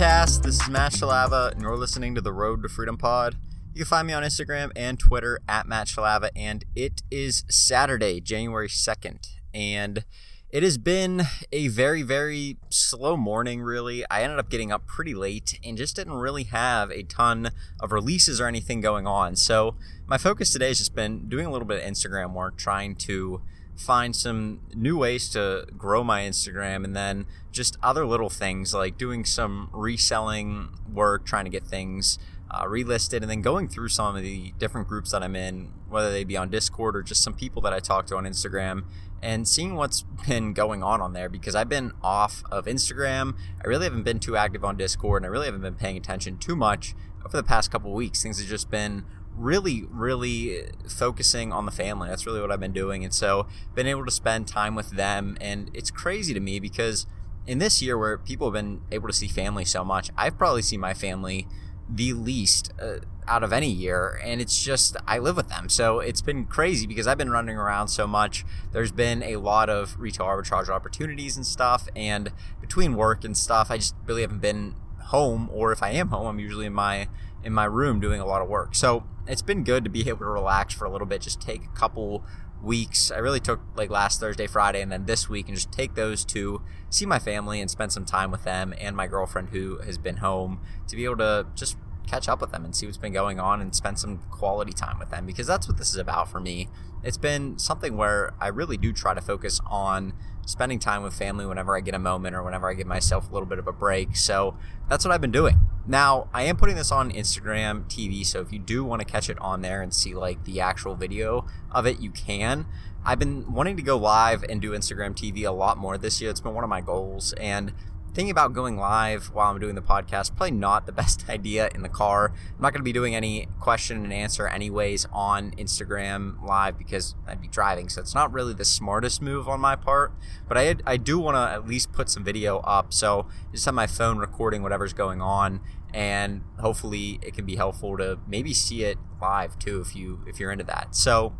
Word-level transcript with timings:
Podcast? 0.00 0.44
This 0.44 0.58
is 0.58 0.70
Matt 0.70 0.92
Shalava, 0.92 1.52
and 1.52 1.60
you're 1.60 1.76
listening 1.76 2.14
to 2.14 2.22
the 2.22 2.32
Road 2.32 2.62
to 2.62 2.70
Freedom 2.70 2.96
Pod. 2.96 3.36
You 3.74 3.80
can 3.80 3.84
find 3.84 4.06
me 4.06 4.14
on 4.14 4.22
Instagram 4.22 4.72
and 4.74 4.98
Twitter 4.98 5.40
at 5.46 5.68
Matt 5.68 5.88
Shalava, 5.88 6.30
and 6.34 6.64
it 6.74 7.02
is 7.10 7.44
Saturday, 7.50 8.18
January 8.22 8.68
2nd. 8.68 9.28
And 9.52 10.06
it 10.48 10.62
has 10.62 10.78
been 10.78 11.24
a 11.52 11.68
very, 11.68 12.00
very 12.00 12.56
slow 12.70 13.18
morning, 13.18 13.60
really. 13.60 14.02
I 14.10 14.22
ended 14.22 14.38
up 14.38 14.48
getting 14.48 14.72
up 14.72 14.86
pretty 14.86 15.12
late 15.12 15.60
and 15.62 15.76
just 15.76 15.96
didn't 15.96 16.14
really 16.14 16.44
have 16.44 16.90
a 16.90 17.02
ton 17.02 17.50
of 17.78 17.92
releases 17.92 18.40
or 18.40 18.46
anything 18.46 18.80
going 18.80 19.06
on. 19.06 19.36
So, 19.36 19.74
my 20.06 20.16
focus 20.16 20.50
today 20.50 20.68
has 20.68 20.78
just 20.78 20.94
been 20.94 21.28
doing 21.28 21.44
a 21.44 21.50
little 21.50 21.68
bit 21.68 21.84
of 21.84 21.86
Instagram 21.86 22.32
work, 22.32 22.56
trying 22.56 22.96
to 22.96 23.42
find 23.80 24.14
some 24.14 24.60
new 24.74 24.96
ways 24.96 25.30
to 25.30 25.66
grow 25.76 26.04
my 26.04 26.22
Instagram 26.22 26.84
and 26.84 26.94
then 26.94 27.26
just 27.50 27.76
other 27.82 28.04
little 28.04 28.28
things 28.28 28.74
like 28.74 28.98
doing 28.98 29.24
some 29.24 29.70
reselling 29.72 30.68
work, 30.92 31.24
trying 31.24 31.44
to 31.44 31.50
get 31.50 31.64
things 31.64 32.18
uh, 32.50 32.64
relisted, 32.64 33.22
and 33.22 33.30
then 33.30 33.40
going 33.40 33.68
through 33.68 33.88
some 33.88 34.14
of 34.14 34.22
the 34.22 34.52
different 34.58 34.86
groups 34.86 35.12
that 35.12 35.22
I'm 35.22 35.34
in, 35.34 35.72
whether 35.88 36.10
they 36.10 36.24
be 36.24 36.36
on 36.36 36.50
Discord 36.50 36.94
or 36.94 37.02
just 37.02 37.22
some 37.22 37.32
people 37.32 37.62
that 37.62 37.72
I 37.72 37.78
talk 37.78 38.06
to 38.08 38.16
on 38.16 38.24
Instagram, 38.24 38.84
and 39.22 39.48
seeing 39.48 39.76
what's 39.76 40.02
been 40.28 40.52
going 40.52 40.82
on 40.82 41.00
on 41.00 41.12
there 41.14 41.28
because 41.28 41.54
I've 41.54 41.68
been 41.68 41.92
off 42.02 42.42
of 42.50 42.66
Instagram. 42.66 43.34
I 43.64 43.66
really 43.66 43.84
haven't 43.84 44.02
been 44.02 44.20
too 44.20 44.36
active 44.36 44.64
on 44.64 44.76
Discord, 44.76 45.22
and 45.22 45.26
I 45.26 45.30
really 45.30 45.46
haven't 45.46 45.62
been 45.62 45.74
paying 45.74 45.96
attention 45.96 46.36
too 46.36 46.54
much 46.54 46.94
over 47.24 47.36
the 47.36 47.42
past 47.42 47.70
couple 47.70 47.92
weeks. 47.92 48.22
Things 48.22 48.38
have 48.38 48.48
just 48.48 48.70
been 48.70 49.04
really, 49.40 49.84
really 49.90 50.64
focusing 50.88 51.52
on 51.52 51.66
the 51.66 51.72
family. 51.72 52.08
That's 52.08 52.26
really 52.26 52.40
what 52.40 52.52
I've 52.52 52.60
been 52.60 52.72
doing. 52.72 53.04
And 53.04 53.12
so, 53.12 53.46
been 53.74 53.86
able 53.86 54.04
to 54.04 54.10
spend 54.10 54.46
time 54.46 54.74
with 54.74 54.90
them. 54.90 55.36
And 55.40 55.70
it's 55.74 55.90
crazy 55.90 56.34
to 56.34 56.40
me 56.40 56.60
because 56.60 57.06
in 57.46 57.58
this 57.58 57.80
year 57.80 57.98
where 57.98 58.18
people 58.18 58.46
have 58.48 58.54
been 58.54 58.82
able 58.92 59.08
to 59.08 59.14
see 59.14 59.28
family 59.28 59.64
so 59.64 59.84
much, 59.84 60.10
I've 60.16 60.36
probably 60.36 60.62
seen 60.62 60.80
my 60.80 60.94
family 60.94 61.48
the 61.88 62.12
least 62.12 62.72
uh, 62.80 62.98
out 63.26 63.42
of 63.42 63.52
any 63.52 63.70
year. 63.70 64.20
And 64.22 64.40
it's 64.40 64.62
just, 64.62 64.96
I 65.06 65.18
live 65.18 65.36
with 65.36 65.48
them. 65.48 65.68
So 65.68 66.00
it's 66.00 66.20
been 66.20 66.44
crazy 66.44 66.86
because 66.86 67.06
I've 67.06 67.18
been 67.18 67.30
running 67.30 67.56
around 67.56 67.88
so 67.88 68.06
much. 68.06 68.44
There's 68.72 68.92
been 68.92 69.22
a 69.22 69.36
lot 69.36 69.68
of 69.68 69.98
retail 69.98 70.26
arbitrage 70.26 70.68
opportunities 70.68 71.36
and 71.36 71.46
stuff. 71.46 71.88
And 71.96 72.30
between 72.60 72.94
work 72.94 73.24
and 73.24 73.36
stuff, 73.36 73.70
I 73.70 73.78
just 73.78 73.94
really 74.06 74.22
haven't 74.22 74.40
been 74.40 74.74
home. 75.06 75.48
Or 75.52 75.72
if 75.72 75.82
I 75.82 75.90
am 75.90 76.08
home, 76.08 76.26
I'm 76.26 76.38
usually 76.38 76.66
in 76.66 76.74
my 76.74 77.08
in 77.42 77.54
my 77.54 77.64
room 77.64 78.00
doing 78.00 78.20
a 78.20 78.26
lot 78.26 78.42
of 78.42 78.48
work. 78.48 78.74
So 78.74 79.04
it's 79.26 79.42
been 79.42 79.64
good 79.64 79.84
to 79.84 79.90
be 79.90 80.08
able 80.08 80.20
to 80.20 80.24
relax 80.26 80.74
for 80.74 80.84
a 80.84 80.90
little 80.90 81.06
bit, 81.06 81.20
just 81.20 81.40
take 81.40 81.64
a 81.64 81.78
couple 81.78 82.24
weeks. 82.62 83.10
I 83.10 83.18
really 83.18 83.40
took 83.40 83.60
like 83.74 83.90
last 83.90 84.20
Thursday, 84.20 84.46
Friday, 84.46 84.82
and 84.82 84.92
then 84.92 85.06
this 85.06 85.28
week, 85.28 85.48
and 85.48 85.56
just 85.56 85.72
take 85.72 85.94
those 85.94 86.24
to 86.26 86.62
see 86.90 87.06
my 87.06 87.18
family 87.18 87.60
and 87.60 87.70
spend 87.70 87.92
some 87.92 88.04
time 88.04 88.30
with 88.30 88.44
them 88.44 88.74
and 88.78 88.96
my 88.96 89.06
girlfriend 89.06 89.50
who 89.50 89.78
has 89.78 89.98
been 89.98 90.18
home 90.18 90.60
to 90.88 90.96
be 90.96 91.04
able 91.04 91.16
to 91.18 91.46
just 91.54 91.76
catch 92.06 92.28
up 92.28 92.40
with 92.40 92.50
them 92.50 92.64
and 92.64 92.74
see 92.74 92.86
what's 92.86 92.98
been 92.98 93.12
going 93.12 93.38
on 93.38 93.60
and 93.60 93.74
spend 93.74 93.98
some 93.98 94.18
quality 94.30 94.72
time 94.72 94.98
with 94.98 95.10
them 95.10 95.24
because 95.24 95.46
that's 95.46 95.68
what 95.68 95.78
this 95.78 95.90
is 95.90 95.96
about 95.96 96.28
for 96.28 96.40
me. 96.40 96.68
It's 97.04 97.16
been 97.16 97.58
something 97.58 97.96
where 97.96 98.34
I 98.40 98.48
really 98.48 98.76
do 98.76 98.92
try 98.92 99.14
to 99.14 99.20
focus 99.20 99.60
on 99.66 100.12
spending 100.44 100.80
time 100.80 101.02
with 101.02 101.14
family 101.14 101.46
whenever 101.46 101.76
I 101.76 101.80
get 101.80 101.94
a 101.94 101.98
moment 101.98 102.34
or 102.34 102.42
whenever 102.42 102.68
I 102.68 102.74
give 102.74 102.86
myself 102.86 103.30
a 103.30 103.32
little 103.32 103.46
bit 103.46 103.58
of 103.58 103.68
a 103.68 103.72
break. 103.72 104.16
So 104.16 104.56
that's 104.88 105.04
what 105.04 105.14
I've 105.14 105.20
been 105.20 105.30
doing. 105.30 105.58
Now, 105.86 106.28
I 106.32 106.42
am 106.42 106.56
putting 106.56 106.76
this 106.76 106.92
on 106.92 107.10
Instagram 107.10 107.84
TV, 107.84 108.24
so 108.24 108.40
if 108.40 108.52
you 108.52 108.58
do 108.58 108.84
want 108.84 109.00
to 109.00 109.06
catch 109.06 109.30
it 109.30 109.38
on 109.40 109.62
there 109.62 109.82
and 109.82 109.92
see 109.92 110.14
like 110.14 110.44
the 110.44 110.60
actual 110.60 110.94
video 110.94 111.46
of 111.70 111.86
it, 111.86 112.00
you 112.00 112.10
can. 112.10 112.66
I've 113.04 113.18
been 113.18 113.50
wanting 113.52 113.76
to 113.76 113.82
go 113.82 113.96
live 113.96 114.44
and 114.44 114.60
do 114.60 114.72
Instagram 114.72 115.14
TV 115.14 115.46
a 115.46 115.50
lot 115.50 115.78
more 115.78 115.96
this 115.96 116.20
year. 116.20 116.30
It's 116.30 116.40
been 116.40 116.54
one 116.54 116.64
of 116.64 116.70
my 116.70 116.82
goals 116.82 117.32
and 117.34 117.72
thinking 118.14 118.30
about 118.30 118.52
going 118.52 118.76
live 118.76 119.26
while 119.32 119.50
I'm 119.50 119.60
doing 119.60 119.74
the 119.74 119.82
podcast, 119.82 120.36
probably 120.36 120.52
not 120.52 120.86
the 120.86 120.92
best 121.00 121.28
idea 121.28 121.68
in 121.74 121.82
the 121.82 121.88
car. 121.88 122.32
I'm 122.34 122.62
not 122.62 122.72
going 122.72 122.80
to 122.80 122.84
be 122.84 122.92
doing 122.92 123.14
any 123.14 123.48
question 123.60 124.04
and 124.04 124.12
answer 124.12 124.48
anyways 124.48 125.06
on 125.12 125.52
Instagram 125.52 126.42
live 126.44 126.76
because 126.76 127.14
I'd 127.26 127.40
be 127.40 127.48
driving. 127.48 127.88
So 127.88 128.00
it's 128.00 128.14
not 128.14 128.32
really 128.32 128.54
the 128.54 128.64
smartest 128.64 129.22
move 129.22 129.48
on 129.48 129.60
my 129.60 129.76
part, 129.76 130.12
but 130.48 130.58
I, 130.58 130.76
I 130.86 130.96
do 130.96 131.18
want 131.18 131.36
to 131.36 131.40
at 131.40 131.66
least 131.66 131.92
put 131.92 132.08
some 132.10 132.24
video 132.24 132.58
up. 132.58 132.92
So 132.92 133.26
just 133.52 133.64
have 133.64 133.74
my 133.74 133.86
phone 133.86 134.18
recording 134.18 134.62
whatever's 134.62 134.92
going 134.92 135.20
on 135.20 135.60
and 135.92 136.42
hopefully 136.60 137.18
it 137.22 137.34
can 137.34 137.44
be 137.44 137.56
helpful 137.56 137.96
to 137.96 138.18
maybe 138.26 138.54
see 138.54 138.84
it 138.84 138.96
live 139.20 139.58
too 139.58 139.80
if 139.80 139.96
you 139.96 140.24
if 140.26 140.38
you're 140.38 140.52
into 140.52 140.64
that. 140.64 140.94
So 140.94 141.34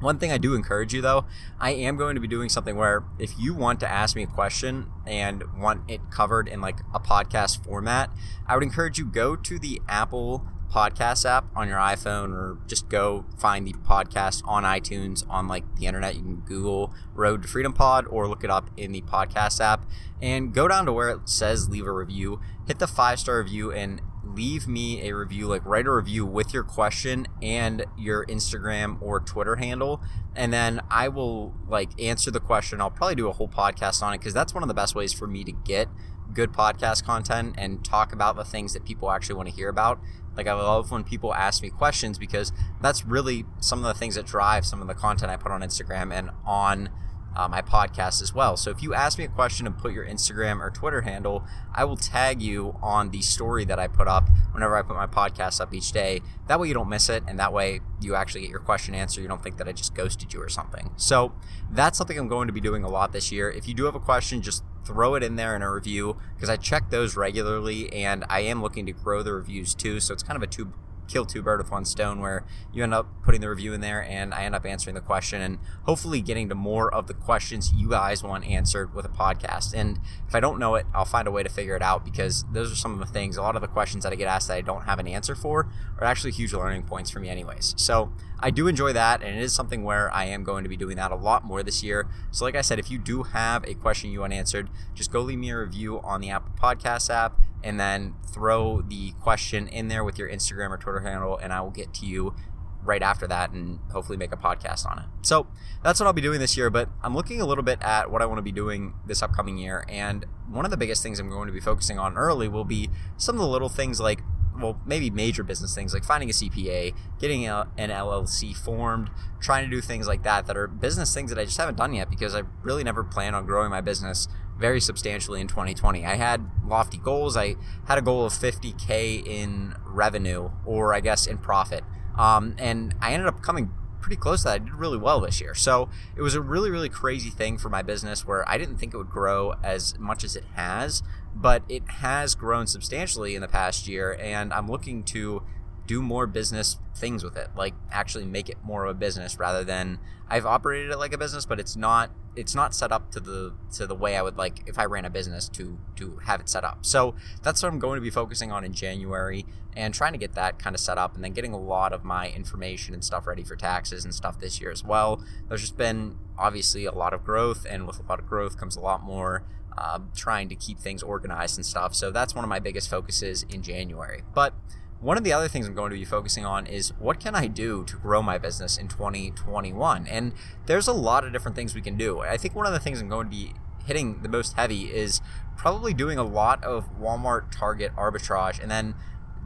one 0.00 0.18
thing 0.18 0.32
I 0.32 0.38
do 0.38 0.54
encourage 0.54 0.92
you 0.92 1.00
though, 1.02 1.26
I 1.58 1.70
am 1.72 1.96
going 1.96 2.14
to 2.14 2.20
be 2.20 2.28
doing 2.28 2.48
something 2.48 2.76
where 2.76 3.04
if 3.18 3.38
you 3.38 3.54
want 3.54 3.80
to 3.80 3.88
ask 3.88 4.16
me 4.16 4.22
a 4.22 4.26
question 4.26 4.86
and 5.06 5.42
want 5.58 5.90
it 5.90 6.00
covered 6.10 6.48
in 6.48 6.60
like 6.60 6.80
a 6.94 7.00
podcast 7.00 7.64
format, 7.64 8.10
I 8.46 8.54
would 8.54 8.64
encourage 8.64 8.98
you 8.98 9.04
go 9.04 9.36
to 9.36 9.58
the 9.58 9.80
Apple 9.88 10.46
podcast 10.70 11.28
app 11.28 11.46
on 11.54 11.68
your 11.68 11.78
iPhone 11.78 12.32
or 12.32 12.58
just 12.66 12.88
go 12.88 13.24
find 13.36 13.66
the 13.66 13.72
podcast 13.72 14.42
on 14.46 14.62
iTunes 14.62 15.28
on 15.28 15.48
like 15.48 15.64
the 15.76 15.86
internet. 15.86 16.14
You 16.14 16.22
can 16.22 16.36
Google 16.40 16.94
Road 17.14 17.42
to 17.42 17.48
Freedom 17.48 17.72
Pod 17.72 18.06
or 18.08 18.28
look 18.28 18.44
it 18.44 18.50
up 18.50 18.70
in 18.76 18.92
the 18.92 19.02
podcast 19.02 19.60
app 19.60 19.84
and 20.22 20.54
go 20.54 20.68
down 20.68 20.86
to 20.86 20.92
where 20.92 21.10
it 21.10 21.28
says 21.28 21.68
leave 21.68 21.86
a 21.86 21.92
review, 21.92 22.40
hit 22.66 22.78
the 22.78 22.86
five 22.86 23.18
star 23.18 23.38
review 23.38 23.72
and 23.72 24.00
leave 24.34 24.66
me 24.66 25.08
a 25.08 25.14
review, 25.14 25.46
like 25.46 25.64
write 25.64 25.86
a 25.86 25.92
review 25.92 26.24
with 26.26 26.52
your 26.52 26.62
question 26.62 27.26
and 27.42 27.84
your 27.98 28.24
Instagram 28.26 29.00
or 29.00 29.20
Twitter 29.20 29.56
handle. 29.56 30.00
And 30.34 30.52
then 30.52 30.80
I 30.90 31.08
will 31.08 31.54
like 31.68 31.90
answer 32.00 32.30
the 32.30 32.40
question. 32.40 32.80
I'll 32.80 32.90
probably 32.90 33.14
do 33.14 33.28
a 33.28 33.32
whole 33.32 33.48
podcast 33.48 34.02
on 34.02 34.14
it 34.14 34.18
because 34.18 34.34
that's 34.34 34.54
one 34.54 34.62
of 34.62 34.68
the 34.68 34.74
best 34.74 34.94
ways 34.94 35.12
for 35.12 35.26
me 35.26 35.44
to 35.44 35.52
get 35.52 35.88
good 36.32 36.52
podcast 36.52 37.04
content 37.04 37.54
and 37.58 37.84
talk 37.84 38.12
about 38.12 38.36
the 38.36 38.44
things 38.44 38.72
that 38.72 38.84
people 38.84 39.10
actually 39.10 39.34
want 39.34 39.48
to 39.48 39.54
hear 39.54 39.68
about. 39.68 40.00
Like 40.36 40.46
I 40.46 40.52
love 40.52 40.90
when 40.90 41.04
people 41.04 41.34
ask 41.34 41.62
me 41.62 41.70
questions 41.70 42.18
because 42.18 42.52
that's 42.80 43.04
really 43.04 43.44
some 43.60 43.80
of 43.80 43.84
the 43.84 43.94
things 43.94 44.14
that 44.14 44.26
drive 44.26 44.64
some 44.64 44.80
of 44.80 44.86
the 44.86 44.94
content 44.94 45.30
I 45.30 45.36
put 45.36 45.50
on 45.52 45.60
Instagram 45.60 46.12
and 46.12 46.30
on 46.46 46.88
uh, 47.36 47.48
my 47.48 47.62
podcast 47.62 48.22
as 48.22 48.34
well. 48.34 48.56
So 48.56 48.70
if 48.70 48.82
you 48.82 48.94
ask 48.94 49.18
me 49.18 49.24
a 49.24 49.28
question 49.28 49.66
and 49.66 49.76
put 49.76 49.92
your 49.92 50.04
Instagram 50.04 50.60
or 50.60 50.70
Twitter 50.70 51.02
handle, 51.02 51.44
I 51.74 51.84
will 51.84 51.96
tag 51.96 52.42
you 52.42 52.76
on 52.82 53.10
the 53.10 53.22
story 53.22 53.64
that 53.64 53.78
I 53.78 53.88
put 53.88 54.08
up 54.08 54.28
whenever 54.52 54.76
I 54.76 54.82
put 54.82 54.96
my 54.96 55.06
podcast 55.06 55.60
up 55.60 55.72
each 55.72 55.92
day. 55.92 56.20
That 56.48 56.58
way 56.58 56.68
you 56.68 56.74
don't 56.74 56.88
miss 56.88 57.08
it, 57.08 57.22
and 57.28 57.38
that 57.38 57.52
way 57.52 57.80
you 58.00 58.14
actually 58.14 58.42
get 58.42 58.50
your 58.50 58.60
question 58.60 58.94
answered. 58.94 59.22
You 59.22 59.28
don't 59.28 59.42
think 59.42 59.56
that 59.58 59.68
I 59.68 59.72
just 59.72 59.94
ghosted 59.94 60.32
you 60.32 60.42
or 60.42 60.48
something. 60.48 60.90
So 60.96 61.32
that's 61.70 61.96
something 61.96 62.18
I'm 62.18 62.28
going 62.28 62.48
to 62.48 62.52
be 62.52 62.60
doing 62.60 62.82
a 62.84 62.88
lot 62.88 63.12
this 63.12 63.30
year. 63.30 63.50
If 63.50 63.68
you 63.68 63.74
do 63.74 63.84
have 63.84 63.94
a 63.94 64.00
question, 64.00 64.42
just 64.42 64.64
throw 64.84 65.14
it 65.14 65.22
in 65.22 65.36
there 65.36 65.54
in 65.54 65.62
a 65.62 65.70
review 65.70 66.16
because 66.34 66.48
I 66.48 66.56
check 66.56 66.90
those 66.90 67.16
regularly 67.16 67.92
and 67.92 68.24
I 68.28 68.40
am 68.40 68.62
looking 68.62 68.86
to 68.86 68.92
grow 68.92 69.22
the 69.22 69.32
reviews 69.32 69.74
too. 69.74 70.00
So 70.00 70.12
it's 70.14 70.22
kind 70.22 70.36
of 70.36 70.42
a 70.42 70.46
two 70.46 70.72
kill 71.10 71.26
two 71.26 71.42
birds 71.42 71.64
with 71.64 71.72
one 71.72 71.84
stone 71.84 72.20
where 72.20 72.44
you 72.72 72.82
end 72.82 72.94
up 72.94 73.08
putting 73.22 73.40
the 73.40 73.48
review 73.50 73.72
in 73.72 73.80
there 73.80 74.02
and 74.02 74.32
I 74.32 74.44
end 74.44 74.54
up 74.54 74.64
answering 74.64 74.94
the 74.94 75.00
question 75.00 75.42
and 75.42 75.58
hopefully 75.82 76.20
getting 76.20 76.48
to 76.48 76.54
more 76.54 76.92
of 76.92 77.08
the 77.08 77.14
questions 77.14 77.72
you 77.74 77.90
guys 77.90 78.22
want 78.22 78.46
answered 78.46 78.94
with 78.94 79.04
a 79.04 79.08
podcast. 79.08 79.74
And 79.74 79.98
if 80.28 80.34
I 80.34 80.40
don't 80.40 80.58
know 80.58 80.76
it, 80.76 80.86
I'll 80.94 81.04
find 81.04 81.26
a 81.26 81.30
way 81.30 81.42
to 81.42 81.48
figure 81.48 81.74
it 81.74 81.82
out 81.82 82.04
because 82.04 82.44
those 82.52 82.70
are 82.70 82.76
some 82.76 82.92
of 82.92 83.00
the 83.00 83.12
things, 83.12 83.36
a 83.36 83.42
lot 83.42 83.56
of 83.56 83.62
the 83.62 83.68
questions 83.68 84.04
that 84.04 84.12
I 84.12 84.16
get 84.16 84.28
asked 84.28 84.48
that 84.48 84.56
I 84.56 84.60
don't 84.60 84.82
have 84.82 84.98
an 84.98 85.08
answer 85.08 85.34
for 85.34 85.68
are 85.98 86.06
actually 86.06 86.30
huge 86.30 86.52
learning 86.52 86.84
points 86.84 87.10
for 87.10 87.18
me, 87.18 87.28
anyways. 87.28 87.74
So 87.76 88.12
I 88.38 88.50
do 88.50 88.68
enjoy 88.68 88.92
that, 88.94 89.22
and 89.22 89.36
it 89.36 89.42
is 89.42 89.52
something 89.52 89.84
where 89.84 90.12
I 90.14 90.24
am 90.24 90.44
going 90.44 90.62
to 90.62 90.70
be 90.70 90.76
doing 90.76 90.96
that 90.96 91.10
a 91.10 91.16
lot 91.16 91.44
more 91.44 91.62
this 91.62 91.82
year. 91.82 92.08
So, 92.30 92.44
like 92.44 92.54
I 92.54 92.62
said, 92.62 92.78
if 92.78 92.90
you 92.90 92.98
do 92.98 93.24
have 93.24 93.64
a 93.64 93.74
question 93.74 94.10
you 94.10 94.20
want 94.20 94.32
answered, 94.32 94.70
just 94.94 95.12
go 95.12 95.20
leave 95.20 95.38
me 95.38 95.50
a 95.50 95.58
review 95.58 96.00
on 96.00 96.20
the 96.20 96.30
Apple 96.30 96.52
Podcast 96.58 97.10
app 97.10 97.38
and 97.62 97.78
then 97.78 98.14
throw 98.32 98.82
the 98.82 99.12
question 99.20 99.68
in 99.68 99.88
there 99.88 100.04
with 100.04 100.18
your 100.18 100.28
Instagram 100.28 100.70
or 100.70 100.78
Twitter 100.78 101.00
handle, 101.00 101.36
and 101.36 101.52
I 101.52 101.60
will 101.60 101.70
get 101.70 101.92
to 101.94 102.06
you 102.06 102.34
right 102.82 103.02
after 103.02 103.26
that 103.26 103.50
and 103.50 103.78
hopefully 103.92 104.16
make 104.16 104.32
a 104.32 104.36
podcast 104.36 104.86
on 104.90 104.98
it. 104.98 105.04
So 105.22 105.46
that's 105.82 106.00
what 106.00 106.06
I'll 106.06 106.12
be 106.12 106.22
doing 106.22 106.40
this 106.40 106.56
year, 106.56 106.70
but 106.70 106.88
I'm 107.02 107.14
looking 107.14 107.40
a 107.40 107.46
little 107.46 107.64
bit 107.64 107.78
at 107.82 108.10
what 108.10 108.22
I 108.22 108.26
want 108.26 108.38
to 108.38 108.42
be 108.42 108.52
doing 108.52 108.94
this 109.06 109.22
upcoming 109.22 109.58
year. 109.58 109.84
And 109.88 110.24
one 110.48 110.64
of 110.64 110.70
the 110.70 110.76
biggest 110.76 111.02
things 111.02 111.18
I'm 111.18 111.28
going 111.28 111.46
to 111.46 111.52
be 111.52 111.60
focusing 111.60 111.98
on 111.98 112.16
early 112.16 112.48
will 112.48 112.64
be 112.64 112.88
some 113.16 113.34
of 113.34 113.40
the 113.40 113.48
little 113.48 113.68
things 113.68 114.00
like 114.00 114.22
well, 114.58 114.80
maybe 114.84 115.10
major 115.10 115.42
business 115.42 115.74
things 115.74 115.94
like 115.94 116.04
finding 116.04 116.28
a 116.28 116.32
CPA, 116.32 116.94
getting 117.18 117.46
a, 117.46 117.68
an 117.78 117.90
LLC 117.90 118.54
formed, 118.54 119.10
trying 119.40 119.64
to 119.64 119.70
do 119.70 119.80
things 119.80 120.06
like 120.06 120.22
that 120.24 120.46
that 120.46 120.56
are 120.56 120.66
business 120.66 121.14
things 121.14 121.30
that 121.30 121.38
I 121.38 121.44
just 121.44 121.56
haven't 121.56 121.76
done 121.76 121.94
yet 121.94 122.10
because 122.10 122.34
I 122.34 122.42
really 122.62 122.84
never 122.84 123.02
plan 123.02 123.34
on 123.34 123.46
growing 123.46 123.70
my 123.70 123.80
business 123.80 124.28
very 124.60 124.80
substantially 124.80 125.40
in 125.40 125.48
2020. 125.48 126.04
I 126.04 126.16
had 126.16 126.48
lofty 126.64 126.98
goals. 126.98 127.36
I 127.36 127.56
had 127.86 127.98
a 127.98 128.02
goal 128.02 128.24
of 128.24 128.32
50K 128.32 129.26
in 129.26 129.74
revenue 129.86 130.50
or 130.64 130.94
I 130.94 131.00
guess 131.00 131.26
in 131.26 131.38
profit. 131.38 131.82
Um, 132.16 132.54
and 132.58 132.94
I 133.00 133.12
ended 133.12 133.26
up 133.26 133.42
coming 133.42 133.70
pretty 134.00 134.16
close 134.16 134.40
to 134.40 134.44
that. 134.48 134.54
I 134.54 134.58
did 134.58 134.74
really 134.74 134.98
well 134.98 135.20
this 135.20 135.40
year. 135.40 135.54
So 135.54 135.88
it 136.16 136.22
was 136.22 136.34
a 136.34 136.40
really, 136.40 136.70
really 136.70 136.88
crazy 136.88 137.30
thing 137.30 137.58
for 137.58 137.68
my 137.68 137.82
business 137.82 138.26
where 138.26 138.48
I 138.48 138.58
didn't 138.58 138.76
think 138.76 138.94
it 138.94 138.96
would 138.96 139.10
grow 139.10 139.54
as 139.62 139.98
much 139.98 140.24
as 140.24 140.36
it 140.36 140.44
has, 140.54 141.02
but 141.34 141.62
it 141.68 141.88
has 141.88 142.34
grown 142.34 142.66
substantially 142.66 143.34
in 143.34 143.40
the 143.40 143.48
past 143.48 143.88
year. 143.88 144.16
And 144.20 144.52
I'm 144.52 144.68
looking 144.68 145.02
to 145.04 145.42
do 145.90 146.00
more 146.00 146.24
business 146.24 146.78
things 146.94 147.24
with 147.24 147.36
it, 147.36 147.48
like 147.56 147.74
actually 147.90 148.24
make 148.24 148.48
it 148.48 148.56
more 148.62 148.84
of 148.84 148.90
a 148.92 148.94
business 148.94 149.40
rather 149.40 149.64
than 149.64 149.98
I've 150.28 150.46
operated 150.46 150.92
it 150.92 150.98
like 150.98 151.12
a 151.12 151.18
business, 151.18 151.44
but 151.44 151.58
it's 151.58 151.74
not 151.74 152.12
it's 152.36 152.54
not 152.54 152.76
set 152.76 152.92
up 152.92 153.10
to 153.10 153.18
the 153.18 153.54
to 153.72 153.88
the 153.88 153.96
way 153.96 154.16
I 154.16 154.22
would 154.22 154.38
like 154.38 154.62
if 154.68 154.78
I 154.78 154.84
ran 154.84 155.04
a 155.04 155.10
business 155.10 155.48
to 155.48 155.80
to 155.96 156.20
have 156.26 156.40
it 156.40 156.48
set 156.48 156.62
up. 156.62 156.86
So 156.86 157.16
that's 157.42 157.60
what 157.60 157.72
I'm 157.72 157.80
going 157.80 157.96
to 157.96 158.00
be 158.00 158.10
focusing 158.10 158.52
on 158.52 158.62
in 158.62 158.72
January 158.72 159.44
and 159.76 159.92
trying 159.92 160.12
to 160.12 160.18
get 160.18 160.34
that 160.34 160.60
kind 160.60 160.76
of 160.76 160.80
set 160.80 160.96
up 160.96 161.16
and 161.16 161.24
then 161.24 161.32
getting 161.32 161.52
a 161.52 161.58
lot 161.58 161.92
of 161.92 162.04
my 162.04 162.28
information 162.28 162.94
and 162.94 163.02
stuff 163.02 163.26
ready 163.26 163.42
for 163.42 163.56
taxes 163.56 164.04
and 164.04 164.14
stuff 164.14 164.38
this 164.38 164.60
year 164.60 164.70
as 164.70 164.84
well. 164.84 165.20
There's 165.48 165.62
just 165.62 165.76
been 165.76 166.18
obviously 166.38 166.84
a 166.84 166.92
lot 166.92 167.12
of 167.12 167.24
growth 167.24 167.66
and 167.68 167.88
with 167.88 167.98
a 167.98 168.08
lot 168.08 168.20
of 168.20 168.28
growth 168.28 168.56
comes 168.56 168.76
a 168.76 168.80
lot 168.80 169.02
more 169.02 169.42
uh, 169.76 169.98
trying 170.14 170.48
to 170.50 170.54
keep 170.54 170.78
things 170.78 171.02
organized 171.02 171.58
and 171.58 171.66
stuff. 171.66 171.96
So 171.96 172.12
that's 172.12 172.32
one 172.32 172.44
of 172.44 172.48
my 172.48 172.60
biggest 172.60 172.88
focuses 172.88 173.44
in 173.50 173.62
January. 173.62 174.22
But 174.32 174.54
one 175.00 175.16
of 175.16 175.24
the 175.24 175.32
other 175.32 175.48
things 175.48 175.66
I'm 175.66 175.74
going 175.74 175.90
to 175.90 175.96
be 175.96 176.04
focusing 176.04 176.44
on 176.44 176.66
is 176.66 176.92
what 176.98 177.20
can 177.20 177.34
I 177.34 177.46
do 177.46 177.84
to 177.84 177.96
grow 177.96 178.22
my 178.22 178.36
business 178.36 178.76
in 178.76 178.86
2021? 178.86 180.06
And 180.06 180.32
there's 180.66 180.86
a 180.86 180.92
lot 180.92 181.24
of 181.24 181.32
different 181.32 181.56
things 181.56 181.74
we 181.74 181.80
can 181.80 181.96
do. 181.96 182.20
I 182.20 182.36
think 182.36 182.54
one 182.54 182.66
of 182.66 182.72
the 182.72 182.78
things 182.78 183.00
I'm 183.00 183.08
going 183.08 183.26
to 183.26 183.30
be 183.30 183.54
hitting 183.86 184.20
the 184.22 184.28
most 184.28 184.56
heavy 184.56 184.92
is 184.92 185.22
probably 185.56 185.94
doing 185.94 186.18
a 186.18 186.22
lot 186.22 186.62
of 186.62 186.90
Walmart 186.98 187.50
Target 187.50 187.94
arbitrage 187.96 188.60
and 188.60 188.70
then 188.70 188.94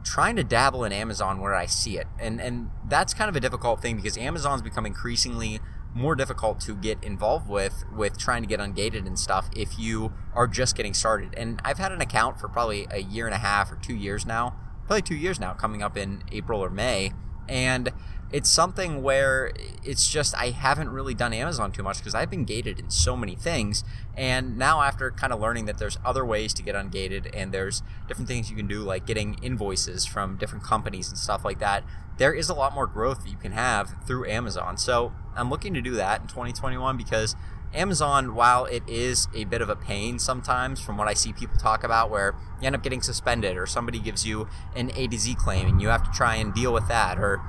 trying 0.03 0.35
to 0.35 0.43
dabble 0.43 0.83
in 0.83 0.91
Amazon 0.91 1.39
where 1.39 1.55
I 1.55 1.65
see 1.65 1.97
it. 1.97 2.07
And 2.19 2.41
and 2.41 2.69
that's 2.87 3.13
kind 3.13 3.29
of 3.29 3.35
a 3.35 3.39
difficult 3.39 3.81
thing 3.81 3.95
because 3.95 4.17
Amazon's 4.17 4.61
become 4.61 4.85
increasingly 4.85 5.61
more 5.93 6.15
difficult 6.15 6.59
to 6.59 6.75
get 6.75 7.01
involved 7.01 7.47
with 7.47 7.85
with 7.95 8.17
trying 8.17 8.43
to 8.43 8.47
get 8.47 8.59
ungated 8.59 9.07
and 9.07 9.17
stuff 9.17 9.49
if 9.55 9.79
you 9.79 10.13
are 10.33 10.47
just 10.47 10.75
getting 10.75 10.93
started. 10.93 11.33
And 11.37 11.61
I've 11.63 11.77
had 11.77 11.93
an 11.93 12.01
account 12.01 12.41
for 12.41 12.49
probably 12.49 12.87
a 12.91 12.99
year 12.99 13.25
and 13.25 13.33
a 13.33 13.39
half 13.39 13.71
or 13.71 13.77
2 13.77 13.95
years 13.95 14.25
now 14.25 14.53
probably 14.85 15.01
two 15.01 15.15
years 15.15 15.39
now, 15.39 15.53
coming 15.53 15.81
up 15.81 15.97
in 15.97 16.23
April 16.31 16.63
or 16.63 16.69
May. 16.69 17.11
And 17.47 17.91
it's 18.31 18.49
something 18.49 19.03
where 19.03 19.51
it's 19.83 20.09
just 20.09 20.35
I 20.35 20.49
haven't 20.49 20.89
really 20.89 21.13
done 21.13 21.31
Amazon 21.31 21.71
too 21.71 21.83
much 21.83 21.99
because 21.99 22.15
I've 22.15 22.29
been 22.29 22.43
gated 22.43 22.79
in 22.79 22.89
so 22.89 23.15
many 23.15 23.35
things. 23.35 23.83
And 24.17 24.57
now 24.57 24.81
after 24.81 25.11
kind 25.11 25.31
of 25.31 25.39
learning 25.39 25.65
that 25.65 25.77
there's 25.77 25.97
other 26.03 26.25
ways 26.25 26.53
to 26.55 26.63
get 26.63 26.75
ungated 26.75 27.29
and 27.33 27.51
there's 27.51 27.83
different 28.07 28.27
things 28.27 28.49
you 28.49 28.55
can 28.55 28.67
do 28.67 28.81
like 28.81 29.05
getting 29.05 29.35
invoices 29.41 30.05
from 30.05 30.37
different 30.37 30.63
companies 30.63 31.09
and 31.09 31.17
stuff 31.17 31.45
like 31.45 31.59
that, 31.59 31.83
there 32.17 32.33
is 32.33 32.49
a 32.49 32.53
lot 32.53 32.73
more 32.73 32.87
growth 32.87 33.23
that 33.23 33.29
you 33.29 33.37
can 33.37 33.51
have 33.51 33.95
through 34.05 34.25
Amazon. 34.25 34.77
So 34.77 35.13
I'm 35.35 35.49
looking 35.49 35.73
to 35.73 35.81
do 35.81 35.91
that 35.91 36.21
in 36.21 36.27
2021 36.27 36.97
because 36.97 37.35
Amazon, 37.75 38.35
while 38.35 38.65
it 38.65 38.83
is 38.87 39.27
a 39.35 39.43
bit 39.45 39.61
of 39.61 39.69
a 39.69 39.75
pain 39.75 40.17
sometimes 40.17 40.79
from 40.79 40.97
what 40.97 41.07
I 41.07 41.13
see 41.13 41.33
people 41.33 41.57
talk 41.57 41.83
about, 41.83 42.09
where 42.09 42.35
you 42.59 42.67
end 42.67 42.75
up 42.75 42.83
getting 42.83 43.01
suspended 43.01 43.57
or 43.57 43.65
somebody 43.65 43.99
gives 43.99 44.25
you 44.25 44.47
an 44.75 44.91
A 44.95 45.07
to 45.07 45.17
Z 45.17 45.35
claim 45.35 45.67
and 45.67 45.81
you 45.81 45.89
have 45.89 46.03
to 46.03 46.11
try 46.11 46.35
and 46.35 46.53
deal 46.53 46.73
with 46.73 46.87
that, 46.87 47.19
or 47.19 47.41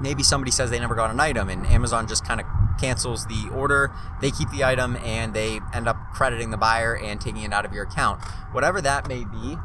maybe 0.00 0.22
somebody 0.22 0.50
says 0.50 0.70
they 0.70 0.80
never 0.80 0.94
got 0.94 1.10
an 1.10 1.20
item 1.20 1.48
and 1.48 1.66
Amazon 1.66 2.08
just 2.08 2.24
kind 2.26 2.40
of 2.40 2.46
cancels 2.80 3.26
the 3.26 3.48
order, 3.54 3.92
they 4.20 4.30
keep 4.30 4.50
the 4.50 4.64
item 4.64 4.96
and 4.96 5.32
they 5.32 5.60
end 5.72 5.88
up 5.88 5.96
crediting 6.12 6.50
the 6.50 6.56
buyer 6.56 6.96
and 6.96 7.20
taking 7.20 7.42
it 7.42 7.52
out 7.52 7.64
of 7.64 7.72
your 7.72 7.84
account. 7.84 8.22
Whatever 8.52 8.80
that 8.80 9.08
may 9.08 9.24
be, 9.24 9.56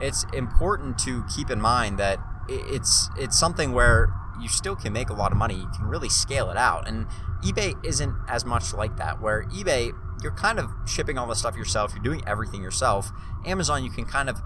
it's 0.00 0.24
important 0.32 0.98
to 0.98 1.24
keep 1.34 1.50
in 1.50 1.60
mind 1.60 1.98
that 1.98 2.18
it's 2.48 3.08
it's 3.16 3.38
something 3.38 3.72
where 3.72 4.12
you 4.40 4.48
still 4.48 4.76
can 4.76 4.92
make 4.92 5.10
a 5.10 5.14
lot 5.14 5.32
of 5.32 5.38
money. 5.38 5.54
You 5.54 5.68
can 5.76 5.86
really 5.86 6.08
scale 6.08 6.50
it 6.50 6.56
out. 6.56 6.88
And 6.88 7.06
eBay 7.44 7.74
isn't 7.84 8.14
as 8.28 8.44
much 8.44 8.72
like 8.72 8.96
that, 8.96 9.20
where 9.20 9.44
eBay, 9.44 9.92
you're 10.22 10.32
kind 10.32 10.58
of 10.58 10.70
shipping 10.86 11.18
all 11.18 11.26
the 11.26 11.34
stuff 11.34 11.56
yourself, 11.56 11.92
you're 11.94 12.02
doing 12.02 12.22
everything 12.26 12.62
yourself. 12.62 13.10
Amazon, 13.44 13.84
you 13.84 13.90
can 13.90 14.06
kind 14.06 14.30
of 14.30 14.40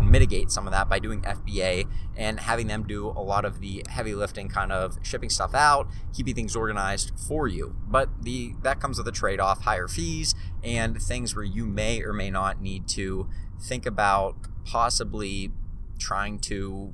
mitigate 0.00 0.50
some 0.50 0.66
of 0.66 0.72
that 0.72 0.88
by 0.88 0.98
doing 0.98 1.22
FBA 1.22 1.86
and 2.16 2.40
having 2.40 2.66
them 2.66 2.84
do 2.84 3.08
a 3.08 3.22
lot 3.22 3.44
of 3.44 3.60
the 3.60 3.84
heavy 3.88 4.14
lifting 4.14 4.48
kind 4.48 4.72
of 4.72 4.98
shipping 5.02 5.30
stuff 5.30 5.54
out, 5.54 5.88
keeping 6.12 6.34
things 6.34 6.56
organized 6.56 7.12
for 7.28 7.48
you. 7.48 7.76
But 7.86 8.22
the 8.22 8.54
that 8.62 8.80
comes 8.80 8.98
with 8.98 9.06
a 9.08 9.12
trade-off, 9.12 9.62
higher 9.62 9.88
fees 9.88 10.34
and 10.62 11.00
things 11.00 11.34
where 11.34 11.44
you 11.44 11.64
may 11.66 12.02
or 12.02 12.12
may 12.12 12.30
not 12.30 12.60
need 12.60 12.88
to 12.88 13.28
think 13.60 13.86
about 13.86 14.36
possibly 14.64 15.52
trying 15.98 16.38
to 16.40 16.92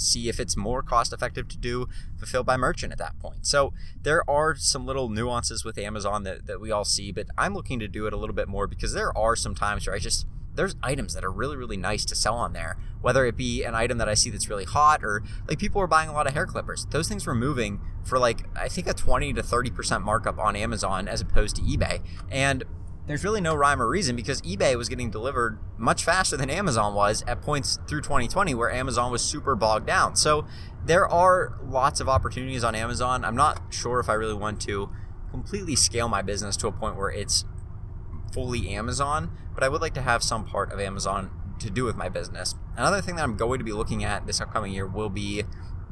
see 0.00 0.28
if 0.28 0.40
it's 0.40 0.56
more 0.56 0.82
cost 0.82 1.12
effective 1.12 1.48
to 1.48 1.58
do 1.58 1.88
fulfilled 2.18 2.46
by 2.46 2.56
merchant 2.56 2.92
at 2.92 2.98
that 2.98 3.18
point. 3.18 3.46
So 3.46 3.72
there 4.02 4.28
are 4.28 4.54
some 4.54 4.86
little 4.86 5.08
nuances 5.08 5.64
with 5.64 5.78
Amazon 5.78 6.24
that, 6.24 6.46
that 6.46 6.60
we 6.60 6.70
all 6.70 6.84
see, 6.84 7.12
but 7.12 7.26
I'm 7.36 7.54
looking 7.54 7.78
to 7.80 7.88
do 7.88 8.06
it 8.06 8.12
a 8.12 8.16
little 8.16 8.34
bit 8.34 8.48
more 8.48 8.66
because 8.66 8.92
there 8.92 9.16
are 9.16 9.36
some 9.36 9.54
times 9.54 9.86
where 9.86 9.94
I 9.94 9.98
just 9.98 10.26
there's 10.54 10.74
items 10.82 11.14
that 11.14 11.24
are 11.24 11.30
really 11.30 11.56
really 11.56 11.76
nice 11.76 12.04
to 12.04 12.14
sell 12.14 12.34
on 12.34 12.52
there 12.52 12.76
whether 13.00 13.24
it 13.24 13.36
be 13.36 13.62
an 13.64 13.74
item 13.74 13.98
that 13.98 14.08
i 14.08 14.14
see 14.14 14.30
that's 14.30 14.48
really 14.48 14.64
hot 14.64 15.02
or 15.04 15.22
like 15.48 15.58
people 15.58 15.80
are 15.80 15.86
buying 15.86 16.08
a 16.08 16.12
lot 16.12 16.26
of 16.26 16.34
hair 16.34 16.46
clippers 16.46 16.86
those 16.90 17.08
things 17.08 17.26
were 17.26 17.34
moving 17.34 17.80
for 18.04 18.18
like 18.18 18.44
i 18.56 18.68
think 18.68 18.86
a 18.86 18.92
20 18.92 19.32
to 19.32 19.42
30% 19.42 20.02
markup 20.02 20.38
on 20.38 20.56
amazon 20.56 21.08
as 21.08 21.20
opposed 21.20 21.56
to 21.56 21.62
ebay 21.62 22.00
and 22.30 22.64
there's 23.10 23.24
really 23.24 23.40
no 23.40 23.54
rhyme 23.54 23.82
or 23.82 23.88
reason 23.88 24.14
because 24.14 24.40
eBay 24.42 24.76
was 24.76 24.88
getting 24.88 25.10
delivered 25.10 25.58
much 25.76 26.04
faster 26.04 26.36
than 26.36 26.48
Amazon 26.48 26.94
was 26.94 27.22
at 27.26 27.42
points 27.42 27.78
through 27.88 28.02
2020 28.02 28.54
where 28.54 28.70
Amazon 28.70 29.10
was 29.10 29.22
super 29.22 29.56
bogged 29.56 29.86
down. 29.86 30.14
So 30.14 30.46
there 30.84 31.08
are 31.08 31.58
lots 31.64 32.00
of 32.00 32.08
opportunities 32.08 32.62
on 32.62 32.74
Amazon. 32.74 33.24
I'm 33.24 33.36
not 33.36 33.62
sure 33.70 33.98
if 34.00 34.08
I 34.08 34.14
really 34.14 34.34
want 34.34 34.60
to 34.62 34.90
completely 35.30 35.76
scale 35.76 36.08
my 36.08 36.22
business 36.22 36.56
to 36.58 36.68
a 36.68 36.72
point 36.72 36.96
where 36.96 37.10
it's 37.10 37.44
fully 38.32 38.68
Amazon, 38.70 39.36
but 39.54 39.64
I 39.64 39.68
would 39.68 39.80
like 39.80 39.94
to 39.94 40.02
have 40.02 40.22
some 40.22 40.44
part 40.44 40.72
of 40.72 40.78
Amazon 40.80 41.30
to 41.58 41.70
do 41.70 41.84
with 41.84 41.96
my 41.96 42.08
business. 42.08 42.54
Another 42.76 43.00
thing 43.00 43.16
that 43.16 43.22
I'm 43.22 43.36
going 43.36 43.58
to 43.58 43.64
be 43.64 43.72
looking 43.72 44.04
at 44.04 44.26
this 44.26 44.40
upcoming 44.40 44.72
year 44.72 44.86
will 44.86 45.10
be 45.10 45.44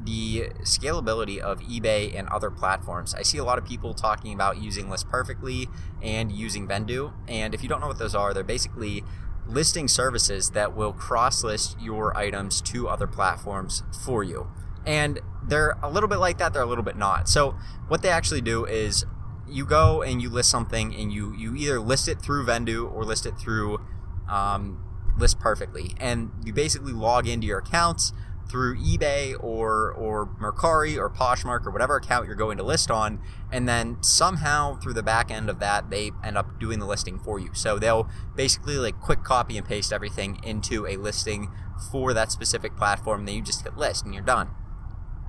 the 0.05 0.51
scalability 0.63 1.39
of 1.39 1.61
eBay 1.61 2.17
and 2.17 2.29
other 2.29 2.51
platforms. 2.51 3.15
I 3.15 3.23
see 3.23 3.39
a 3.39 3.45
lot 3.45 3.59
of 3.59 3.65
people 3.65 3.95
talking 3.95 4.33
about 4.33 4.59
using 4.59 4.89
List 4.89 5.09
Perfectly 5.09 5.69
and 6.03 6.31
using 6.31 6.69
Vendoo. 6.69 7.13
And 7.27 7.55
if 7.55 7.63
you 7.63 7.69
don't 7.69 7.81
know 7.81 7.89
what 7.89 7.99
those 7.99 8.15
are, 8.15 8.33
they're 8.33 8.45
basically 8.45 9.03
listing 9.47 9.89
services 9.89 10.51
that 10.51 10.77
will 10.77 10.93
cross 10.93 11.43
list 11.43 11.77
your 11.81 12.17
items 12.17 12.61
to 12.61 12.89
other 12.89 13.07
platforms 13.07 13.83
for 14.05 14.23
you. 14.23 14.49
And 14.87 15.21
they're 15.43 15.77
a 15.83 15.91
little 15.91 16.09
bit 16.09 16.19
like 16.19 16.39
that, 16.39 16.53
they're 16.53 16.63
a 16.63 16.67
little 16.67 16.85
bit 16.85 16.97
not. 16.97 17.29
So, 17.29 17.57
what 17.89 18.03
they 18.03 18.11
actually 18.11 18.43
do 18.43 18.65
is 18.65 19.05
you 19.49 19.65
go 19.65 20.03
and 20.03 20.21
you 20.21 20.29
list 20.29 20.51
something 20.51 20.95
and 20.95 21.13
you, 21.13 21.35
you 21.35 21.57
either 21.57 21.81
list 21.81 22.07
it 22.07 22.21
through 22.21 22.45
Vendoo 22.45 22.91
or 22.93 23.05
list 23.05 23.25
it 23.27 23.37
through 23.39 23.81
um, 24.29 24.85
List 25.19 25.41
Perfectly. 25.41 25.95
And 25.99 26.31
you 26.45 26.53
basically 26.53 26.93
log 26.93 27.27
into 27.27 27.47
your 27.47 27.59
accounts 27.59 28.13
through 28.49 28.77
eBay 28.79 29.35
or 29.43 29.93
or 29.93 30.27
Mercari 30.41 30.97
or 30.97 31.11
Poshmark 31.11 31.67
or 31.67 31.71
whatever 31.71 31.97
account 31.97 32.27
you're 32.27 32.35
going 32.35 32.57
to 32.59 32.65
list 32.65 32.91
on, 32.91 33.21
and 33.53 33.69
then 33.69 33.99
somehow 34.03 34.79
through 34.79 34.95
the 34.95 35.03
back 35.03 35.31
end 35.31 35.51
of 35.51 35.61
that 35.61 35.91
they 35.91 36.11
end 36.25 36.39
up 36.39 36.59
doing 36.59 36.79
the 36.79 36.87
listing 36.87 37.19
for 37.19 37.39
you. 37.39 37.51
So 37.55 37.79
they'll 37.79 38.09
basically 38.35 38.77
like 38.77 39.01
quick 39.01 39.23
copy 39.23 39.57
and 39.57 39.67
paste 39.67 39.93
everything 39.93 40.41
into 40.43 40.87
a 40.87 40.97
listing 40.97 41.51
for 41.93 42.13
that 42.15 42.33
specific 42.33 42.77
platform. 42.77 43.25
Then 43.25 43.35
you 43.37 43.43
just 43.43 43.63
hit 43.63 43.77
list 43.77 44.05
and 44.05 44.15
you're 44.15 44.23
done 44.23 44.51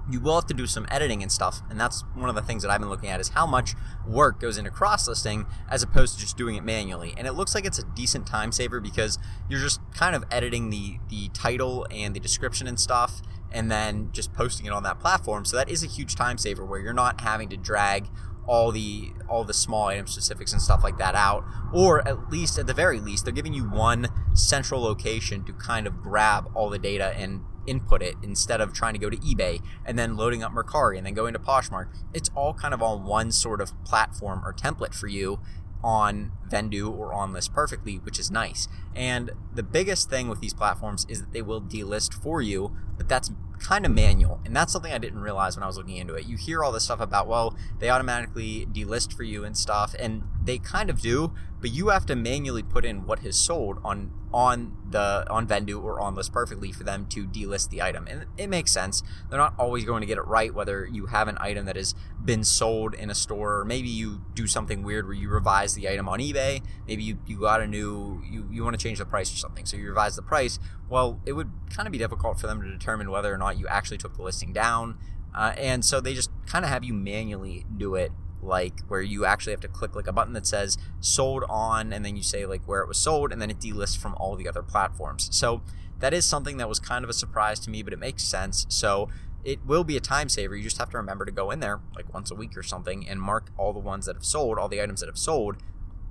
you 0.10 0.20
will 0.20 0.36
have 0.36 0.48
to 0.48 0.54
do 0.54 0.68
some 0.68 0.88
editing 0.90 1.22
and 1.22 1.32
stuff 1.32 1.62
and 1.70 1.80
that's 1.80 2.04
one 2.16 2.30
of 2.30 2.36
the 2.36 2.42
things 2.42 2.64
that 2.64 2.72
i've 2.72 2.80
been 2.80 2.90
looking 2.90 3.10
at 3.10 3.20
is 3.20 3.30
how 3.30 3.46
much 3.46 3.76
work 4.10 4.40
goes 4.40 4.58
into 4.58 4.72
cross 4.72 5.08
listing 5.08 5.46
as 5.70 5.84
opposed 5.84 6.16
to 6.16 6.20
just 6.20 6.38
doing 6.38 6.56
it 6.56 6.64
manually. 6.64 7.14
And 7.18 7.28
it 7.28 7.34
looks 7.34 7.56
like 7.56 7.66
it's 7.66 7.80
a 7.80 7.84
decent 7.84 8.26
time 8.26 8.52
saver 8.52 8.80
because 8.80 9.18
you're 9.50 9.60
just 9.60 9.80
kind 9.94 10.16
of 10.16 10.24
editing 10.32 10.70
the 10.70 11.00
the 11.10 11.30
title 11.30 11.88
and 11.92 12.16
the 12.16 12.20
description 12.20 12.68
and 12.68 12.80
stuff 12.80 13.22
and 13.52 13.72
then 13.72 14.10
just 14.12 14.34
posting 14.34 14.66
it 14.66 14.72
on 14.72 14.84
that 14.84 15.00
platform. 15.00 15.46
So 15.46 15.58
that 15.58 15.70
is 15.70 15.84
a 15.84 15.88
huge 15.88 16.16
time 16.16 16.38
saver 16.38 16.66
where 16.66 16.80
you're 16.80 16.94
not 16.94 17.22
having 17.22 17.50
to 17.50 17.58
drag 17.58 18.08
all 18.48 18.72
the 18.72 19.12
all 19.28 19.44
the 19.44 19.54
small 19.54 19.88
item 19.88 20.08
specifics 20.08 20.52
and 20.54 20.62
stuff 20.62 20.84
like 20.84 20.98
that 20.98 21.14
out 21.14 21.46
or 21.72 22.08
at 22.08 22.32
least 22.32 22.58
at 22.58 22.66
the 22.66 22.74
very 22.74 23.00
least 23.00 23.24
they're 23.24 23.34
giving 23.34 23.54
you 23.54 23.64
one 23.64 24.08
central 24.34 24.82
location 24.82 25.44
to 25.44 25.54
kind 25.54 25.86
of 25.86 26.02
grab 26.02 26.50
all 26.56 26.68
the 26.68 26.80
data 26.80 27.14
and 27.16 27.42
input 27.70 28.02
it 28.02 28.16
instead 28.24 28.60
of 28.60 28.74
trying 28.74 28.94
to 28.94 29.00
go 29.00 29.10
to 29.10 29.18
eBay 29.18 29.62
and 29.86 29.98
then 29.98 30.18
loading 30.18 30.44
up 30.44 30.52
Mercari 30.52 30.98
and 30.98 31.06
then 31.06 31.14
going 31.14 31.34
to 31.34 31.40
Poshmark. 31.40 31.88
It's 32.14 32.30
all 32.36 32.54
kind 32.54 32.74
of 32.74 32.82
on 32.82 33.06
one 33.06 33.32
sort 33.32 33.62
of 33.62 33.72
platform 33.84 34.42
or 34.44 34.54
template 34.54 34.94
for 34.94 35.08
you 35.08 35.40
on 35.84 36.32
Vendoo 36.50 36.92
or 36.92 37.14
on 37.14 37.32
List 37.32 37.54
Perfectly, 37.54 37.98
which 37.98 38.20
is 38.20 38.30
nice. 38.30 38.68
And 38.96 39.32
the 39.54 39.64
biggest 39.64 40.10
thing 40.10 40.28
with 40.28 40.42
these 40.42 40.54
platforms 40.54 41.06
is 41.08 41.22
that 41.22 41.32
they 41.32 41.42
will 41.42 41.62
delist 41.62 42.14
for 42.22 42.42
you, 42.42 42.76
but 42.98 43.08
that's 43.08 43.32
kind 43.60 43.86
of 43.86 43.92
manual. 43.94 44.40
And 44.46 44.56
that's 44.56 44.74
something 44.74 44.92
I 44.92 44.98
didn't 44.98 45.22
realize 45.22 45.56
when 45.56 45.64
I 45.64 45.68
was 45.68 45.78
looking 45.78 45.98
into 45.98 46.16
it. 46.16 46.26
You 46.26 46.38
hear 46.38 46.64
all 46.64 46.72
this 46.72 46.86
stuff 46.86 47.00
about, 47.00 47.28
well, 47.28 47.56
they 47.80 47.90
automatically 47.90 48.66
delist 48.72 49.14
for 49.14 49.24
you 49.24 49.44
and 49.44 49.56
stuff, 49.56 49.96
and 50.00 50.24
they 50.44 50.58
kind 50.58 50.90
of 50.90 51.02
do, 51.02 51.34
but 51.62 51.72
you 51.72 51.90
have 51.90 52.06
to 52.08 52.16
manually 52.16 52.64
put 52.64 52.86
in 52.86 53.06
what 53.06 53.20
has 53.20 53.38
sold 53.38 53.80
on 53.84 54.12
on 54.34 54.78
the 54.90 55.26
on 55.30 55.48
Vendoo 55.48 55.82
or 55.84 56.00
on 56.00 56.16
List 56.16 56.32
Perfectly 56.32 56.72
for 56.72 56.84
them 56.84 57.06
to 57.08 57.26
delist 57.26 57.70
the 57.70 57.82
item. 57.82 58.08
And 58.08 58.26
it 58.38 58.48
makes 58.48 58.72
sense. 58.72 59.02
They're 59.30 59.40
not 59.40 59.54
always 59.58 59.86
going 59.86 60.02
to 60.02 60.08
get 60.08 60.18
it 60.18 60.26
right 60.26 60.54
whether 60.54 60.86
you 60.86 61.08
have 61.08 61.28
an 61.28 61.38
item 61.40 61.66
that 61.66 61.76
has 61.76 61.96
been 62.24 62.44
sold 62.44 62.94
in 62.94 63.10
a 63.10 63.16
store 63.16 63.60
or 63.60 63.66
maybe 63.66 63.90
you 63.90 64.22
do 64.34 64.48
something 64.48 64.84
weird 64.84 65.06
where 65.06 65.16
you 65.16 65.30
revise 65.30 65.74
the 65.74 65.90
item 65.90 66.08
on 66.08 66.20
eBay. 66.20 66.62
Maybe 66.88 67.04
you, 67.04 67.20
you 67.26 67.40
got 67.40 67.62
a 67.62 67.68
new 67.68 68.22
you, 68.30 68.48
you 68.52 68.64
want 68.64 68.78
to 68.78 68.84
change 68.84 69.00
the 69.00 69.06
price 69.06 69.34
or 69.34 69.38
something. 69.38 69.66
So 69.66 69.78
you 69.78 69.88
revise 69.88 70.16
the 70.16 70.22
price. 70.22 70.60
well, 70.90 71.20
it 71.26 71.34
would 71.34 71.52
kind 71.76 71.88
of 71.88 71.92
be 71.92 71.98
difficult 71.98 72.40
for 72.40 72.48
them 72.48 72.62
to 72.62 72.70
determine 72.70 73.10
whether 73.12 73.34
or 73.34 73.38
not 73.38 73.58
you 73.58 73.68
actually 73.68 73.98
took 73.98 74.16
the 74.16 74.24
listing 74.24 74.54
down. 74.54 74.98
Uh, 75.34 75.54
and 75.58 75.86
so 75.86 76.02
they 76.02 76.14
just 76.14 76.32
kind 76.48 76.66
of 76.66 76.70
have 76.70 76.84
you 76.84 76.94
manually 76.94 77.66
do 77.78 77.96
it 77.96 78.12
like 78.42 78.82
where 78.88 79.02
you 79.02 79.26
actually 79.26 79.52
have 79.52 79.60
to 79.60 79.68
click 79.68 79.96
like 79.96 80.08
a 80.08 80.12
button 80.12 80.34
that 80.34 80.48
says 80.48 80.78
sold 81.00 81.44
on 81.50 81.92
and 81.92 82.06
then 82.06 82.16
you 82.16 82.24
say 82.24 82.46
like 82.46 82.62
where 82.66 82.82
it 82.82 82.88
was 82.88 82.98
sold 82.98 83.32
and 83.32 83.42
then 83.42 83.50
it 83.50 83.60
delists 83.60 83.96
from 83.96 84.16
all 84.16 84.36
the 84.36 84.48
other 84.48 84.64
platforms 84.64 85.30
so 85.32 85.62
that 86.00 86.14
is 86.14 86.26
something 86.26 86.58
that 86.58 86.70
was 86.70 86.80
kind 86.80 87.04
of 87.04 87.10
a 87.10 87.14
surprise 87.14 87.60
to 87.60 87.70
me 87.70 87.84
but 87.84 87.94
it 87.94 88.00
makes 88.00 88.24
sense 88.24 88.66
so 88.70 89.10
it 89.44 89.66
will 89.66 89.84
be 89.84 89.98
a 89.98 90.02
time 90.02 90.30
saver 90.30 90.56
you 90.56 90.64
just 90.64 90.78
have 90.78 90.90
to 90.90 90.98
remember 90.98 91.26
to 91.26 91.32
go 91.32 91.52
in 91.52 91.60
there 91.60 91.80
like 91.96 92.12
once 92.14 92.32
a 92.32 92.36
week 92.36 92.56
or 92.58 92.64
something 92.64 93.08
and 93.08 93.22
mark 93.22 93.52
all 93.58 93.74
the 93.74 93.80
ones 93.80 94.06
that 94.06 94.16
have 94.16 94.26
sold 94.26 94.58
all 94.58 94.70
the 94.70 94.82
items 94.82 95.02
that 95.02 95.08
have 95.08 95.18
sold 95.18 95.58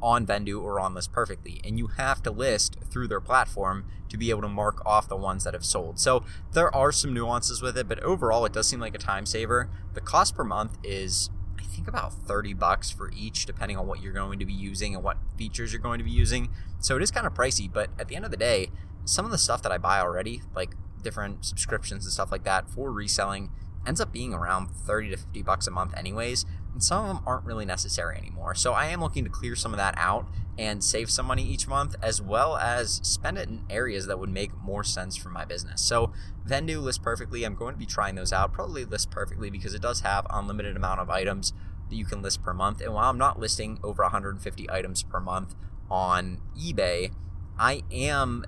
on 0.00 0.26
Vendoo 0.26 0.62
or 0.62 0.78
on 0.80 0.94
List 0.94 1.12
Perfectly, 1.12 1.60
and 1.64 1.78
you 1.78 1.88
have 1.88 2.22
to 2.22 2.30
list 2.30 2.76
through 2.90 3.08
their 3.08 3.20
platform 3.20 3.84
to 4.08 4.16
be 4.16 4.30
able 4.30 4.42
to 4.42 4.48
mark 4.48 4.84
off 4.86 5.08
the 5.08 5.16
ones 5.16 5.44
that 5.44 5.54
have 5.54 5.64
sold. 5.64 5.98
So 5.98 6.24
there 6.52 6.74
are 6.74 6.92
some 6.92 7.12
nuances 7.12 7.60
with 7.60 7.76
it, 7.76 7.88
but 7.88 8.02
overall, 8.02 8.44
it 8.44 8.52
does 8.52 8.68
seem 8.68 8.80
like 8.80 8.94
a 8.94 8.98
time 8.98 9.26
saver. 9.26 9.68
The 9.94 10.00
cost 10.00 10.34
per 10.34 10.44
month 10.44 10.78
is, 10.82 11.30
think, 11.78 11.88
about 11.88 12.12
30 12.12 12.54
bucks 12.54 12.90
for 12.90 13.10
each, 13.16 13.46
depending 13.46 13.76
on 13.76 13.86
what 13.86 14.02
you're 14.02 14.12
going 14.12 14.38
to 14.38 14.44
be 14.44 14.52
using 14.52 14.94
and 14.94 15.02
what 15.02 15.16
features 15.36 15.72
you're 15.72 15.80
going 15.80 15.98
to 15.98 16.04
be 16.04 16.10
using. 16.10 16.48
So 16.80 16.96
it 16.96 17.02
is 17.02 17.10
kind 17.10 17.26
of 17.26 17.34
pricey, 17.34 17.72
but 17.72 17.90
at 17.98 18.08
the 18.08 18.16
end 18.16 18.24
of 18.24 18.30
the 18.30 18.36
day, 18.36 18.70
some 19.04 19.24
of 19.24 19.30
the 19.30 19.38
stuff 19.38 19.62
that 19.62 19.72
I 19.72 19.78
buy 19.78 20.00
already, 20.00 20.42
like 20.54 20.74
different 21.02 21.44
subscriptions 21.44 22.04
and 22.04 22.12
stuff 22.12 22.30
like 22.32 22.44
that 22.44 22.68
for 22.70 22.92
reselling, 22.92 23.50
ends 23.86 24.00
up 24.00 24.12
being 24.12 24.34
around 24.34 24.70
30 24.70 25.10
to 25.10 25.16
50 25.16 25.42
bucks 25.42 25.66
a 25.66 25.70
month 25.70 25.96
anyways 25.96 26.44
and 26.78 26.84
some 26.84 27.02
of 27.04 27.08
them 27.08 27.24
aren't 27.26 27.44
really 27.44 27.64
necessary 27.64 28.16
anymore. 28.16 28.54
So 28.54 28.72
I 28.72 28.86
am 28.86 29.00
looking 29.00 29.24
to 29.24 29.30
clear 29.30 29.56
some 29.56 29.72
of 29.72 29.78
that 29.78 29.94
out 29.96 30.28
and 30.56 30.84
save 30.84 31.10
some 31.10 31.26
money 31.26 31.42
each 31.42 31.66
month, 31.66 31.96
as 32.00 32.22
well 32.22 32.56
as 32.56 33.00
spend 33.02 33.36
it 33.36 33.48
in 33.48 33.64
areas 33.68 34.06
that 34.06 34.20
would 34.20 34.30
make 34.30 34.56
more 34.62 34.84
sense 34.84 35.16
for 35.16 35.28
my 35.28 35.44
business. 35.44 35.80
So 35.80 36.12
Vendoo 36.46 36.80
List 36.80 37.02
Perfectly, 37.02 37.42
I'm 37.42 37.56
going 37.56 37.74
to 37.74 37.78
be 37.80 37.84
trying 37.84 38.14
those 38.14 38.32
out. 38.32 38.52
Probably 38.52 38.84
List 38.84 39.10
Perfectly 39.10 39.50
because 39.50 39.74
it 39.74 39.82
does 39.82 40.02
have 40.02 40.24
unlimited 40.30 40.76
amount 40.76 41.00
of 41.00 41.10
items 41.10 41.52
that 41.90 41.96
you 41.96 42.04
can 42.04 42.22
list 42.22 42.44
per 42.44 42.54
month. 42.54 42.80
And 42.80 42.94
while 42.94 43.10
I'm 43.10 43.18
not 43.18 43.40
listing 43.40 43.80
over 43.82 44.04
150 44.04 44.70
items 44.70 45.02
per 45.02 45.18
month 45.18 45.56
on 45.90 46.40
eBay, 46.56 47.10
I 47.58 47.82
am 47.90 48.44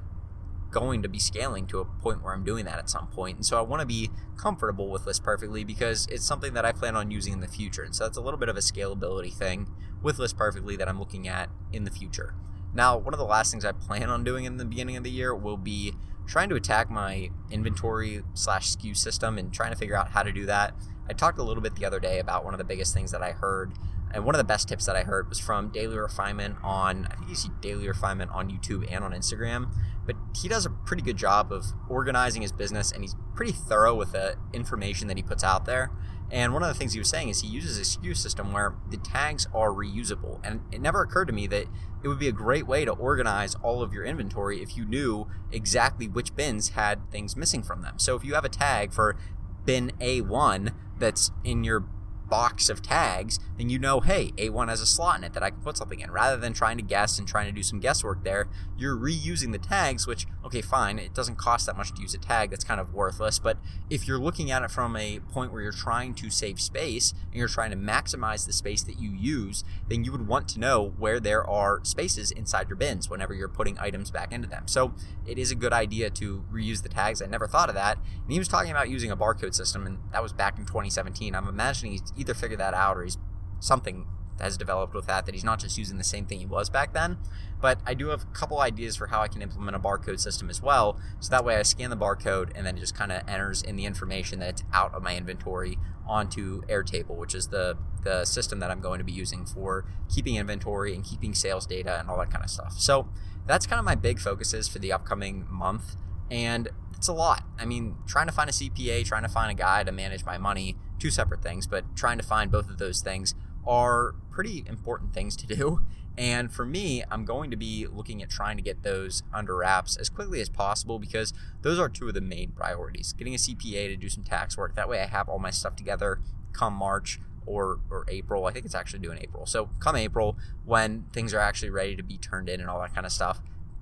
going 0.71 1.03
to 1.03 1.09
be 1.09 1.19
scaling 1.19 1.67
to 1.67 1.81
a 1.81 1.85
point 1.85 2.23
where 2.23 2.33
I'm 2.33 2.45
doing 2.45 2.65
that 2.65 2.79
at 2.79 2.89
some 2.89 3.09
point. 3.09 3.37
And 3.37 3.47
so 3.47 3.59
I 3.59 3.62
want 3.62 3.81
to 3.81 3.87
be 3.87 4.11
comfortable 4.37 4.89
with 4.91 5.07
List 5.07 5.23
Perfectly 5.23 5.65
because 5.65 6.07
it's 6.11 6.25
something 6.25 6.55
that 6.55 6.65
I 6.65 6.73
plan 6.73 6.97
on 6.97 7.11
using 7.11 7.33
in 7.35 7.41
the 7.41 7.49
future. 7.49 7.83
And 7.83 7.95
so 7.95 8.05
that's 8.05 8.17
a 8.17 8.21
little 8.21 8.39
bit 8.39 8.49
of 8.49 8.57
a 8.57 8.61
scalability 8.61 9.33
thing 9.33 9.69
with 10.03 10.19
List 10.19 10.37
Perfectly 10.37 10.77
that 10.77 10.89
I'm 10.89 10.99
looking 10.99 11.29
at 11.29 11.50
in 11.73 11.85
the 11.85 11.91
future. 11.91 12.35
Now, 12.73 12.97
one 12.97 13.12
of 13.12 13.19
the 13.19 13.27
last 13.27 13.50
things 13.50 13.65
I 13.65 13.73
plan 13.73 14.11
on 14.11 14.23
doing 14.23 14.45
in 14.45 14.57
the 14.57 14.65
beginning 14.65 14.97
of 14.97 15.03
the 15.03 15.11
year 15.11 15.35
will 15.35 15.57
be 15.57 15.95
trying 16.27 16.49
to 16.49 16.55
attack 16.55 16.89
my 16.89 17.31
inventory 17.50 18.23
slash 18.35 18.77
SKU 18.77 18.97
system 18.97 19.37
and 19.37 19.53
trying 19.53 19.73
to 19.73 19.77
figure 19.77 19.97
out 19.97 20.11
how 20.11 20.23
to 20.23 20.31
do 20.31 20.47
that. 20.47 20.75
I 21.09 21.12
talked 21.12 21.39
a 21.39 21.43
little 21.43 21.62
bit 21.62 21.75
the 21.75 21.85
other 21.85 21.99
day 21.99 22.21
about 22.21 22.45
one 22.45 22.55
of 22.55 22.59
the 22.59 22.65
biggest 22.65 22.95
things 22.95 23.11
that 23.11 23.23
I 23.23 23.33
heard 23.33 23.73
and 24.12 24.25
one 24.25 24.35
of 24.35 24.38
the 24.38 24.45
best 24.45 24.69
tips 24.69 24.87
that 24.87 24.97
I 24.97 25.02
heard 25.02 25.29
was 25.29 25.38
from 25.38 25.69
Daily 25.69 25.97
Refinement 25.97 26.57
on, 26.62 27.07
I 27.11 27.14
think 27.14 27.29
you 27.29 27.35
see 27.35 27.50
Daily 27.61 27.87
Refinement 27.87 28.31
on 28.33 28.50
YouTube 28.50 28.87
and 28.90 29.05
on 29.05 29.12
Instagram. 29.12 29.71
But 30.05 30.17
he 30.35 30.49
does 30.49 30.67
a 30.67 30.71
pretty 30.71 31.02
good 31.02 31.17
job 31.17 31.52
of 31.52 31.67
organizing 31.88 32.43
his 32.43 32.52
business 32.52 32.90
and 32.90 33.02
he's 33.02 33.14
pretty 33.35 33.52
thorough 33.52 33.95
with 33.95 34.12
the 34.12 34.37
information 34.52 35.09
that 35.09 35.17
he 35.17 35.23
puts 35.23 35.45
out 35.45 35.64
there. 35.64 35.90
And 36.33 36.52
one 36.52 36.62
of 36.62 36.69
the 36.69 36.75
things 36.75 36.93
he 36.93 36.99
was 36.99 37.09
saying 37.09 37.29
is 37.29 37.40
he 37.40 37.49
uses 37.49 37.79
a 37.79 37.83
SKU 37.83 38.17
system 38.17 38.52
where 38.52 38.75
the 38.88 38.97
tags 38.97 39.47
are 39.52 39.71
reusable. 39.71 40.40
And 40.45 40.61
it 40.71 40.81
never 40.81 41.02
occurred 41.02 41.26
to 41.26 41.33
me 41.33 41.47
that 41.49 41.67
it 42.02 42.09
would 42.09 42.21
be 42.21 42.29
a 42.29 42.33
great 42.33 42.67
way 42.67 42.85
to 42.85 42.93
organize 42.93 43.57
all 43.57 43.83
of 43.83 43.93
your 43.93 44.05
inventory 44.05 44.62
if 44.62 44.76
you 44.76 44.85
knew 44.85 45.29
exactly 45.50 46.07
which 46.07 46.35
bins 46.37 46.71
had 46.71 47.11
things 47.11 47.37
missing 47.37 47.62
from 47.62 47.83
them. 47.83 47.99
So 47.99 48.14
if 48.17 48.25
you 48.25 48.35
have 48.35 48.45
a 48.45 48.49
tag 48.49 48.93
for 48.93 49.17
bin 49.64 49.93
A1 50.00 50.73
that's 50.99 51.33
in 51.45 51.64
your 51.64 51.85
box 52.30 52.70
of 52.70 52.80
tags, 52.80 53.38
then 53.58 53.68
you 53.68 53.78
know, 53.78 54.00
hey, 54.00 54.32
A1 54.37 54.68
has 54.68 54.80
a 54.80 54.87
slot 54.87 55.18
in 55.18 55.25
it 55.25 55.34
that 55.34 55.42
I 55.42 55.50
can 55.50 55.60
put 55.60 55.76
something 55.76 56.00
in. 56.00 56.10
Rather 56.10 56.37
than 56.37 56.52
trying 56.52 56.76
to 56.78 56.82
guess 56.82 57.18
and 57.18 57.28
trying 57.28 57.46
to 57.46 57.52
do 57.52 57.62
some 57.62 57.80
guesswork 57.80 58.25
there, 58.25 58.49
you're 58.78 58.96
reusing 58.96 59.52
the 59.52 59.58
tags, 59.58 60.06
which, 60.06 60.26
okay, 60.44 60.62
fine, 60.62 60.99
it 60.99 61.12
doesn't 61.12 61.37
cost 61.37 61.66
that 61.66 61.76
much 61.76 61.92
to 61.94 62.00
use 62.00 62.14
a 62.14 62.18
tag. 62.18 62.50
That's 62.50 62.64
kind 62.64 62.80
of 62.80 62.94
worthless. 62.94 63.38
But 63.38 63.58
if 63.90 64.08
you're 64.08 64.18
looking 64.18 64.50
at 64.50 64.62
it 64.62 64.70
from 64.70 64.96
a 64.96 65.20
point 65.20 65.52
where 65.52 65.60
you're 65.60 65.72
trying 65.72 66.14
to 66.14 66.30
save 66.30 66.60
space 66.60 67.12
and 67.26 67.34
you're 67.34 67.49
trying 67.49 67.70
to 67.70 67.76
maximize 67.76 68.46
the 68.46 68.52
space 68.52 68.82
that 68.84 68.99
you 68.99 69.10
use, 69.10 69.64
then 69.88 70.04
you 70.04 70.12
would 70.12 70.26
want 70.26 70.49
to 70.49 70.60
know 70.60 70.94
where 70.96 71.20
there 71.20 71.46
are 71.46 71.80
spaces 71.82 72.30
inside 72.30 72.68
your 72.68 72.76
bins 72.76 73.10
whenever 73.10 73.34
you're 73.34 73.49
putting 73.49 73.78
items 73.78 74.10
back 74.10 74.32
into 74.32 74.49
them. 74.49 74.68
So 74.68 74.94
it 75.26 75.38
is 75.38 75.50
a 75.50 75.54
good 75.54 75.72
idea 75.72 76.10
to 76.10 76.44
reuse 76.52 76.82
the 76.82 76.88
tags. 76.88 77.20
I 77.20 77.26
never 77.26 77.46
thought 77.46 77.68
of 77.68 77.75
that. 77.75 77.99
And 77.99 78.32
he 78.32 78.38
was 78.38 78.49
talking 78.49 78.70
about 78.70 78.88
using 78.88 79.10
a 79.10 79.16
barcode 79.16 79.54
system, 79.54 79.87
and 79.87 79.99
that 80.12 80.22
was 80.22 80.32
back 80.32 80.58
in 80.58 80.64
2017. 80.64 81.34
I'm 81.34 81.49
imagining 81.49 81.92
he's 81.92 82.12
either 82.21 82.35
figured 82.35 82.61
that 82.61 82.75
out 82.75 82.97
or 82.97 83.05
he's 83.05 83.19
something 83.59 84.07
has 84.41 84.57
developed 84.57 84.95
with 84.95 85.07
that 85.07 85.27
that 85.27 85.35
he's 85.35 85.45
not 85.45 85.61
just 85.61 85.77
using 85.77 85.99
the 85.99 86.05
same 86.05 86.25
thing 86.25 86.39
he 86.39 86.47
was 86.47 86.71
back 86.71 86.93
then. 86.93 87.19
But 87.61 87.79
I 87.87 87.93
do 87.95 88.09
have 88.09 88.23
a 88.23 88.27
couple 88.27 88.59
ideas 88.61 88.97
for 88.97 89.09
how 89.09 89.21
I 89.21 89.29
can 89.29 89.43
implement 89.43 89.77
a 89.77 89.79
barcode 89.79 90.19
system 90.19 90.49
as 90.49 90.62
well. 90.62 90.99
So 91.21 91.31
that 91.31 91.45
way 91.45 91.57
I 91.57 91.62
scan 91.62 91.91
the 91.91 91.97
barcode 91.97 92.50
and 92.55 92.67
then 92.67 92.77
it 92.77 92.81
just 92.81 92.95
kind 92.95 93.12
of 93.12 93.29
enters 93.29 93.62
in 93.62 93.77
the 93.77 93.85
information 93.85 94.39
that's 94.39 94.62
out 94.73 94.95
of 94.95 95.03
my 95.03 95.15
inventory 95.17 95.79
onto 96.09 96.62
Airtable, 96.62 97.17
which 97.17 97.35
is 97.35 97.49
the 97.49 97.77
the 98.03 98.25
system 98.25 98.61
that 98.61 98.71
I'm 98.71 98.81
going 98.81 98.99
to 98.99 99.05
be 99.05 99.12
using 99.12 99.45
for 99.45 99.85
keeping 100.09 100.37
inventory 100.37 100.95
and 100.95 101.05
keeping 101.05 101.35
sales 101.35 101.67
data 101.67 102.00
and 102.00 102.09
all 102.09 102.19
that 102.19 102.31
kind 102.31 102.43
of 102.43 102.50
stuff. 102.50 102.73
So 102.79 103.11
that's 103.47 103.67
kind 103.67 103.79
of 103.79 103.85
my 103.85 103.95
big 103.95 104.19
focuses 104.19 104.69
for 104.69 104.79
the 104.79 104.91
upcoming 104.91 105.47
month. 105.50 105.97
And 106.30 106.68
it's 106.96 107.08
a 107.08 107.12
lot. 107.12 107.44
I 107.58 107.64
mean, 107.64 107.96
trying 108.06 108.26
to 108.26 108.32
find 108.32 108.50
a 108.50 108.52
CPA, 108.52 109.04
trying 109.04 109.22
to 109.22 109.28
find 109.28 109.50
a 109.50 109.54
guy 109.54 109.84
to 109.84 109.92
manage 109.92 110.25
my 110.25 110.38
money, 110.38 110.76
two 110.99 111.10
separate 111.10 111.42
things, 111.42 111.66
but 111.66 111.96
trying 111.96 112.18
to 112.18 112.25
find 112.25 112.50
both 112.50 112.68
of 112.68 112.78
those 112.78 113.00
things 113.00 113.34
are 113.66 114.14
pretty 114.30 114.64
important 114.66 115.14
things 115.14 115.37
to 115.37 115.46
do. 115.46 115.80
And 116.18 116.52
for 116.52 116.66
me, 116.66 117.02
I'm 117.10 117.25
going 117.25 117.50
to 117.50 117.56
be 117.56 117.87
looking 117.87 118.22
at 118.22 118.28
trying 118.28 118.56
to 118.58 118.62
get 118.62 118.82
those 118.82 119.22
under 119.32 119.56
wraps 119.56 119.96
as 119.96 120.10
quickly 120.10 120.40
as 120.40 120.50
possible 120.50 120.99
because 120.99 121.32
those 121.62 121.78
are 121.78 121.88
two 121.88 122.08
of 122.08 122.14
the 122.14 122.20
main 122.20 122.52
priorities. 122.52 123.14
Getting 123.14 123.34
a 123.34 123.38
CPA 123.38 123.88
to 123.88 123.96
do 123.96 124.10
some 124.10 124.25
tax 124.25 124.58
work. 124.58 124.75
That 124.75 124.88
way 124.88 125.00
I 125.00 125.06
have 125.06 125.28
all 125.28 125.38
my 125.38 125.50
stuff 125.50 125.76
together 125.76 126.20
come 126.52 126.75
March 126.75 127.20
or, 127.46 127.80
or 127.90 128.04
April. 128.08 128.44
I 128.44 128.52
think 128.52 128.66
it's 128.66 128.75
actually 128.75 129.00
due 129.00 129.12
in 129.12 129.18
April. 129.18 129.46
So 129.46 129.70
come 129.78 129.96
April, 129.96 130.37
when 130.66 131.06
things 131.12 131.32
are 131.32 131.38
actually 131.38 131.70
ready 131.70 131.96
to 131.96 132.02
be 132.02 132.18
turned 132.18 132.49
in 132.49 132.60
and 132.60 132.68
all 132.68 132.80
that 132.80 132.94
kind 132.94 133.06
of 133.06 133.12
stuff, 133.12 133.40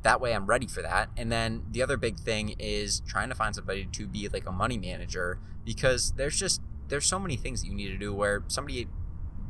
that 0.08 0.22
way 0.22 0.34
I'm 0.34 0.46
ready 0.46 0.66
for 0.66 0.80
that. 0.80 1.10
And 1.18 1.30
then 1.30 1.64
the 1.70 1.82
other 1.82 1.98
big 1.98 2.18
thing 2.18 2.54
is 2.58 3.00
trying 3.06 3.28
to 3.28 3.34
find 3.34 3.54
somebody 3.54 3.84
to 3.92 4.06
be 4.06 4.26
like 4.28 4.46
a 4.46 4.52
money 4.52 4.78
manager 4.78 5.38
because 5.66 6.12
there's 6.12 6.38
just 6.38 6.62
there's 6.88 7.04
so 7.04 7.18
many 7.18 7.36
things 7.36 7.60
that 7.60 7.68
you 7.68 7.74
need 7.74 7.88
to 7.88 7.98
do 7.98 8.14
where 8.14 8.42
somebody 8.48 8.88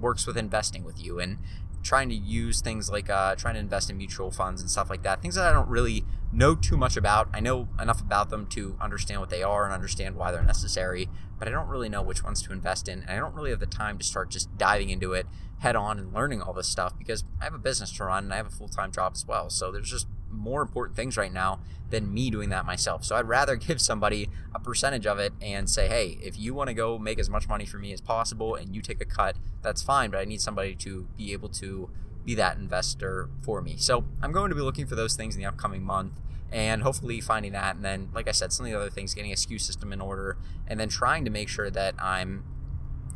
works 0.00 0.26
with 0.26 0.36
investing 0.36 0.82
with 0.82 1.00
you 1.00 1.20
and 1.20 1.38
trying 1.84 2.08
to 2.08 2.14
use 2.16 2.60
things 2.60 2.90
like 2.90 3.08
uh, 3.08 3.36
trying 3.36 3.54
to 3.54 3.60
invest 3.60 3.88
in 3.88 3.96
mutual 3.96 4.32
funds 4.32 4.60
and 4.60 4.68
stuff 4.68 4.90
like 4.90 5.04
that. 5.04 5.22
Things 5.22 5.36
that 5.36 5.46
I 5.46 5.52
don't 5.52 5.68
really 5.68 6.04
know 6.32 6.56
too 6.56 6.76
much 6.76 6.96
about. 6.96 7.28
I 7.32 7.38
know 7.38 7.68
enough 7.80 8.00
about 8.00 8.30
them 8.30 8.48
to 8.48 8.76
understand 8.80 9.20
what 9.20 9.30
they 9.30 9.44
are 9.44 9.64
and 9.64 9.72
understand 9.72 10.16
why 10.16 10.32
they're 10.32 10.42
necessary, 10.42 11.08
but 11.38 11.46
I 11.46 11.52
don't 11.52 11.68
really 11.68 11.88
know 11.88 12.02
which 12.02 12.24
ones 12.24 12.42
to 12.42 12.52
invest 12.52 12.88
in. 12.88 13.02
And 13.02 13.10
I 13.12 13.16
don't 13.18 13.34
really 13.34 13.50
have 13.50 13.60
the 13.60 13.66
time 13.66 13.96
to 13.98 14.04
start 14.04 14.30
just 14.30 14.58
diving 14.58 14.90
into 14.90 15.12
it 15.12 15.26
head 15.60 15.76
on 15.76 15.98
and 15.98 16.12
learning 16.12 16.40
all 16.42 16.52
this 16.52 16.68
stuff 16.68 16.96
because 16.98 17.24
I 17.40 17.44
have 17.44 17.54
a 17.54 17.58
business 17.58 17.92
to 17.92 18.04
run 18.04 18.24
and 18.24 18.32
I 18.32 18.36
have 18.36 18.46
a 18.46 18.50
full 18.50 18.68
time 18.68 18.90
job 18.90 19.12
as 19.14 19.24
well. 19.26 19.50
So 19.50 19.70
there's 19.70 19.90
just 19.90 20.08
more 20.30 20.62
important 20.62 20.96
things 20.96 21.16
right 21.16 21.32
now 21.32 21.60
than 21.90 22.12
me 22.12 22.30
doing 22.30 22.50
that 22.50 22.66
myself. 22.66 23.04
So 23.04 23.16
I'd 23.16 23.28
rather 23.28 23.56
give 23.68 23.80
somebody 23.80 24.28
a 24.54 24.58
percentage 24.58 25.06
of 25.06 25.18
it 25.18 25.32
and 25.40 25.68
say, 25.68 25.88
hey, 25.88 26.18
if 26.22 26.38
you 26.38 26.54
want 26.54 26.68
to 26.68 26.74
go 26.74 26.98
make 26.98 27.18
as 27.18 27.30
much 27.30 27.48
money 27.48 27.66
for 27.66 27.78
me 27.78 27.92
as 27.92 28.00
possible 28.00 28.54
and 28.54 28.74
you 28.74 28.82
take 28.82 29.00
a 29.00 29.06
cut, 29.06 29.36
that's 29.62 29.82
fine. 29.82 30.10
But 30.10 30.20
I 30.20 30.24
need 30.24 30.40
somebody 30.40 30.74
to 30.76 31.08
be 31.16 31.32
able 31.32 31.48
to 31.50 31.90
be 32.24 32.34
that 32.34 32.58
investor 32.58 33.30
for 33.42 33.62
me. 33.62 33.76
So 33.78 34.04
I'm 34.22 34.32
going 34.32 34.50
to 34.50 34.54
be 34.54 34.60
looking 34.60 34.86
for 34.86 34.94
those 34.94 35.16
things 35.16 35.34
in 35.34 35.40
the 35.40 35.46
upcoming 35.46 35.82
month 35.82 36.20
and 36.50 36.82
hopefully 36.82 37.20
finding 37.20 37.52
that. 37.52 37.76
And 37.76 37.84
then, 37.84 38.08
like 38.14 38.28
I 38.28 38.32
said, 38.32 38.52
some 38.52 38.66
of 38.66 38.72
the 38.72 38.78
other 38.78 38.90
things, 38.90 39.14
getting 39.14 39.32
a 39.32 39.34
SKU 39.34 39.60
system 39.60 39.92
in 39.92 40.00
order 40.00 40.36
and 40.66 40.78
then 40.78 40.88
trying 40.88 41.24
to 41.24 41.30
make 41.30 41.48
sure 41.48 41.70
that 41.70 41.94
I'm 41.98 42.44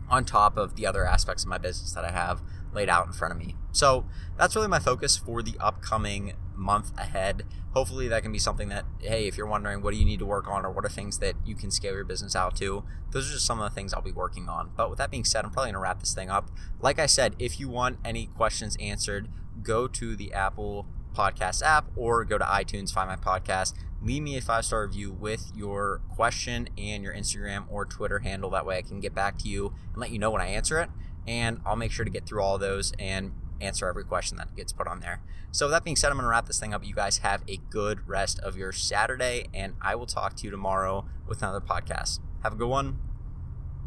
on 0.08 0.24
top 0.24 0.56
of 0.56 0.76
the 0.76 0.86
other 0.86 1.06
aspects 1.06 1.42
of 1.42 1.48
my 1.48 1.58
business 1.58 1.92
that 1.92 2.04
I 2.04 2.10
have 2.10 2.42
laid 2.72 2.88
out 2.88 3.06
in 3.06 3.12
front 3.12 3.32
of 3.32 3.38
me. 3.38 3.56
So 3.72 4.06
that's 4.36 4.54
really 4.54 4.68
my 4.68 4.78
focus 4.78 5.16
for 5.16 5.42
the 5.42 5.56
upcoming 5.58 6.34
month 6.56 6.92
ahead. 6.98 7.44
Hopefully, 7.74 8.08
that 8.08 8.22
can 8.22 8.32
be 8.32 8.38
something 8.38 8.68
that, 8.68 8.84
hey, 9.00 9.26
if 9.26 9.36
you're 9.36 9.46
wondering 9.46 9.82
what 9.82 9.92
do 9.92 9.98
you 9.98 10.04
need 10.04 10.18
to 10.18 10.26
work 10.26 10.46
on 10.48 10.64
or 10.64 10.70
what 10.70 10.84
are 10.84 10.90
things 10.90 11.18
that 11.18 11.34
you 11.44 11.54
can 11.54 11.70
scale 11.70 11.94
your 11.94 12.04
business 12.04 12.36
out 12.36 12.56
to, 12.56 12.84
those 13.10 13.30
are 13.30 13.34
just 13.34 13.46
some 13.46 13.60
of 13.60 13.70
the 13.70 13.74
things 13.74 13.94
I'll 13.94 14.02
be 14.02 14.12
working 14.12 14.48
on. 14.48 14.70
But 14.76 14.90
with 14.90 14.98
that 14.98 15.10
being 15.10 15.24
said, 15.24 15.44
I'm 15.44 15.50
probably 15.50 15.68
going 15.68 15.74
to 15.74 15.80
wrap 15.80 16.00
this 16.00 16.14
thing 16.14 16.30
up. 16.30 16.50
Like 16.80 16.98
I 16.98 17.06
said, 17.06 17.34
if 17.38 17.58
you 17.58 17.68
want 17.68 17.98
any 18.04 18.26
questions 18.26 18.76
answered, 18.78 19.28
go 19.62 19.86
to 19.88 20.16
the 20.16 20.32
Apple 20.32 20.86
Podcast 21.14 21.62
app 21.62 21.86
or 21.96 22.24
go 22.24 22.38
to 22.38 22.44
iTunes, 22.44 22.92
find 22.92 23.08
my 23.08 23.16
podcast. 23.16 23.74
Leave 24.02 24.22
me 24.22 24.36
a 24.36 24.40
five 24.40 24.64
star 24.64 24.82
review 24.82 25.12
with 25.12 25.52
your 25.54 26.00
question 26.08 26.68
and 26.76 27.02
your 27.02 27.14
Instagram 27.14 27.64
or 27.70 27.84
Twitter 27.84 28.20
handle. 28.20 28.50
That 28.50 28.66
way 28.66 28.78
I 28.78 28.82
can 28.82 29.00
get 29.00 29.14
back 29.14 29.38
to 29.38 29.48
you 29.48 29.72
and 29.92 30.00
let 30.00 30.10
you 30.10 30.18
know 30.18 30.30
when 30.30 30.42
I 30.42 30.46
answer 30.46 30.80
it. 30.80 30.90
And 31.26 31.60
I'll 31.64 31.76
make 31.76 31.92
sure 31.92 32.04
to 32.04 32.10
get 32.10 32.26
through 32.26 32.42
all 32.42 32.58
those 32.58 32.92
and 32.98 33.32
answer 33.62 33.88
every 33.88 34.04
question 34.04 34.36
that 34.38 34.54
gets 34.54 34.72
put 34.72 34.86
on 34.86 35.00
there. 35.00 35.20
So, 35.50 35.66
with 35.66 35.72
that 35.72 35.84
being 35.84 35.96
said, 35.96 36.08
I'm 36.10 36.16
going 36.16 36.24
to 36.24 36.30
wrap 36.30 36.46
this 36.46 36.58
thing 36.58 36.74
up. 36.74 36.86
You 36.86 36.94
guys 36.94 37.18
have 37.18 37.42
a 37.48 37.58
good 37.70 38.08
rest 38.08 38.38
of 38.40 38.56
your 38.56 38.72
Saturday, 38.72 39.48
and 39.52 39.74
I 39.80 39.94
will 39.94 40.06
talk 40.06 40.34
to 40.36 40.44
you 40.44 40.50
tomorrow 40.50 41.06
with 41.26 41.42
another 41.42 41.60
podcast. 41.60 42.20
Have 42.42 42.54
a 42.54 42.56
good 42.56 42.68
one. 42.68 42.98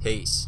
Peace. 0.02 0.48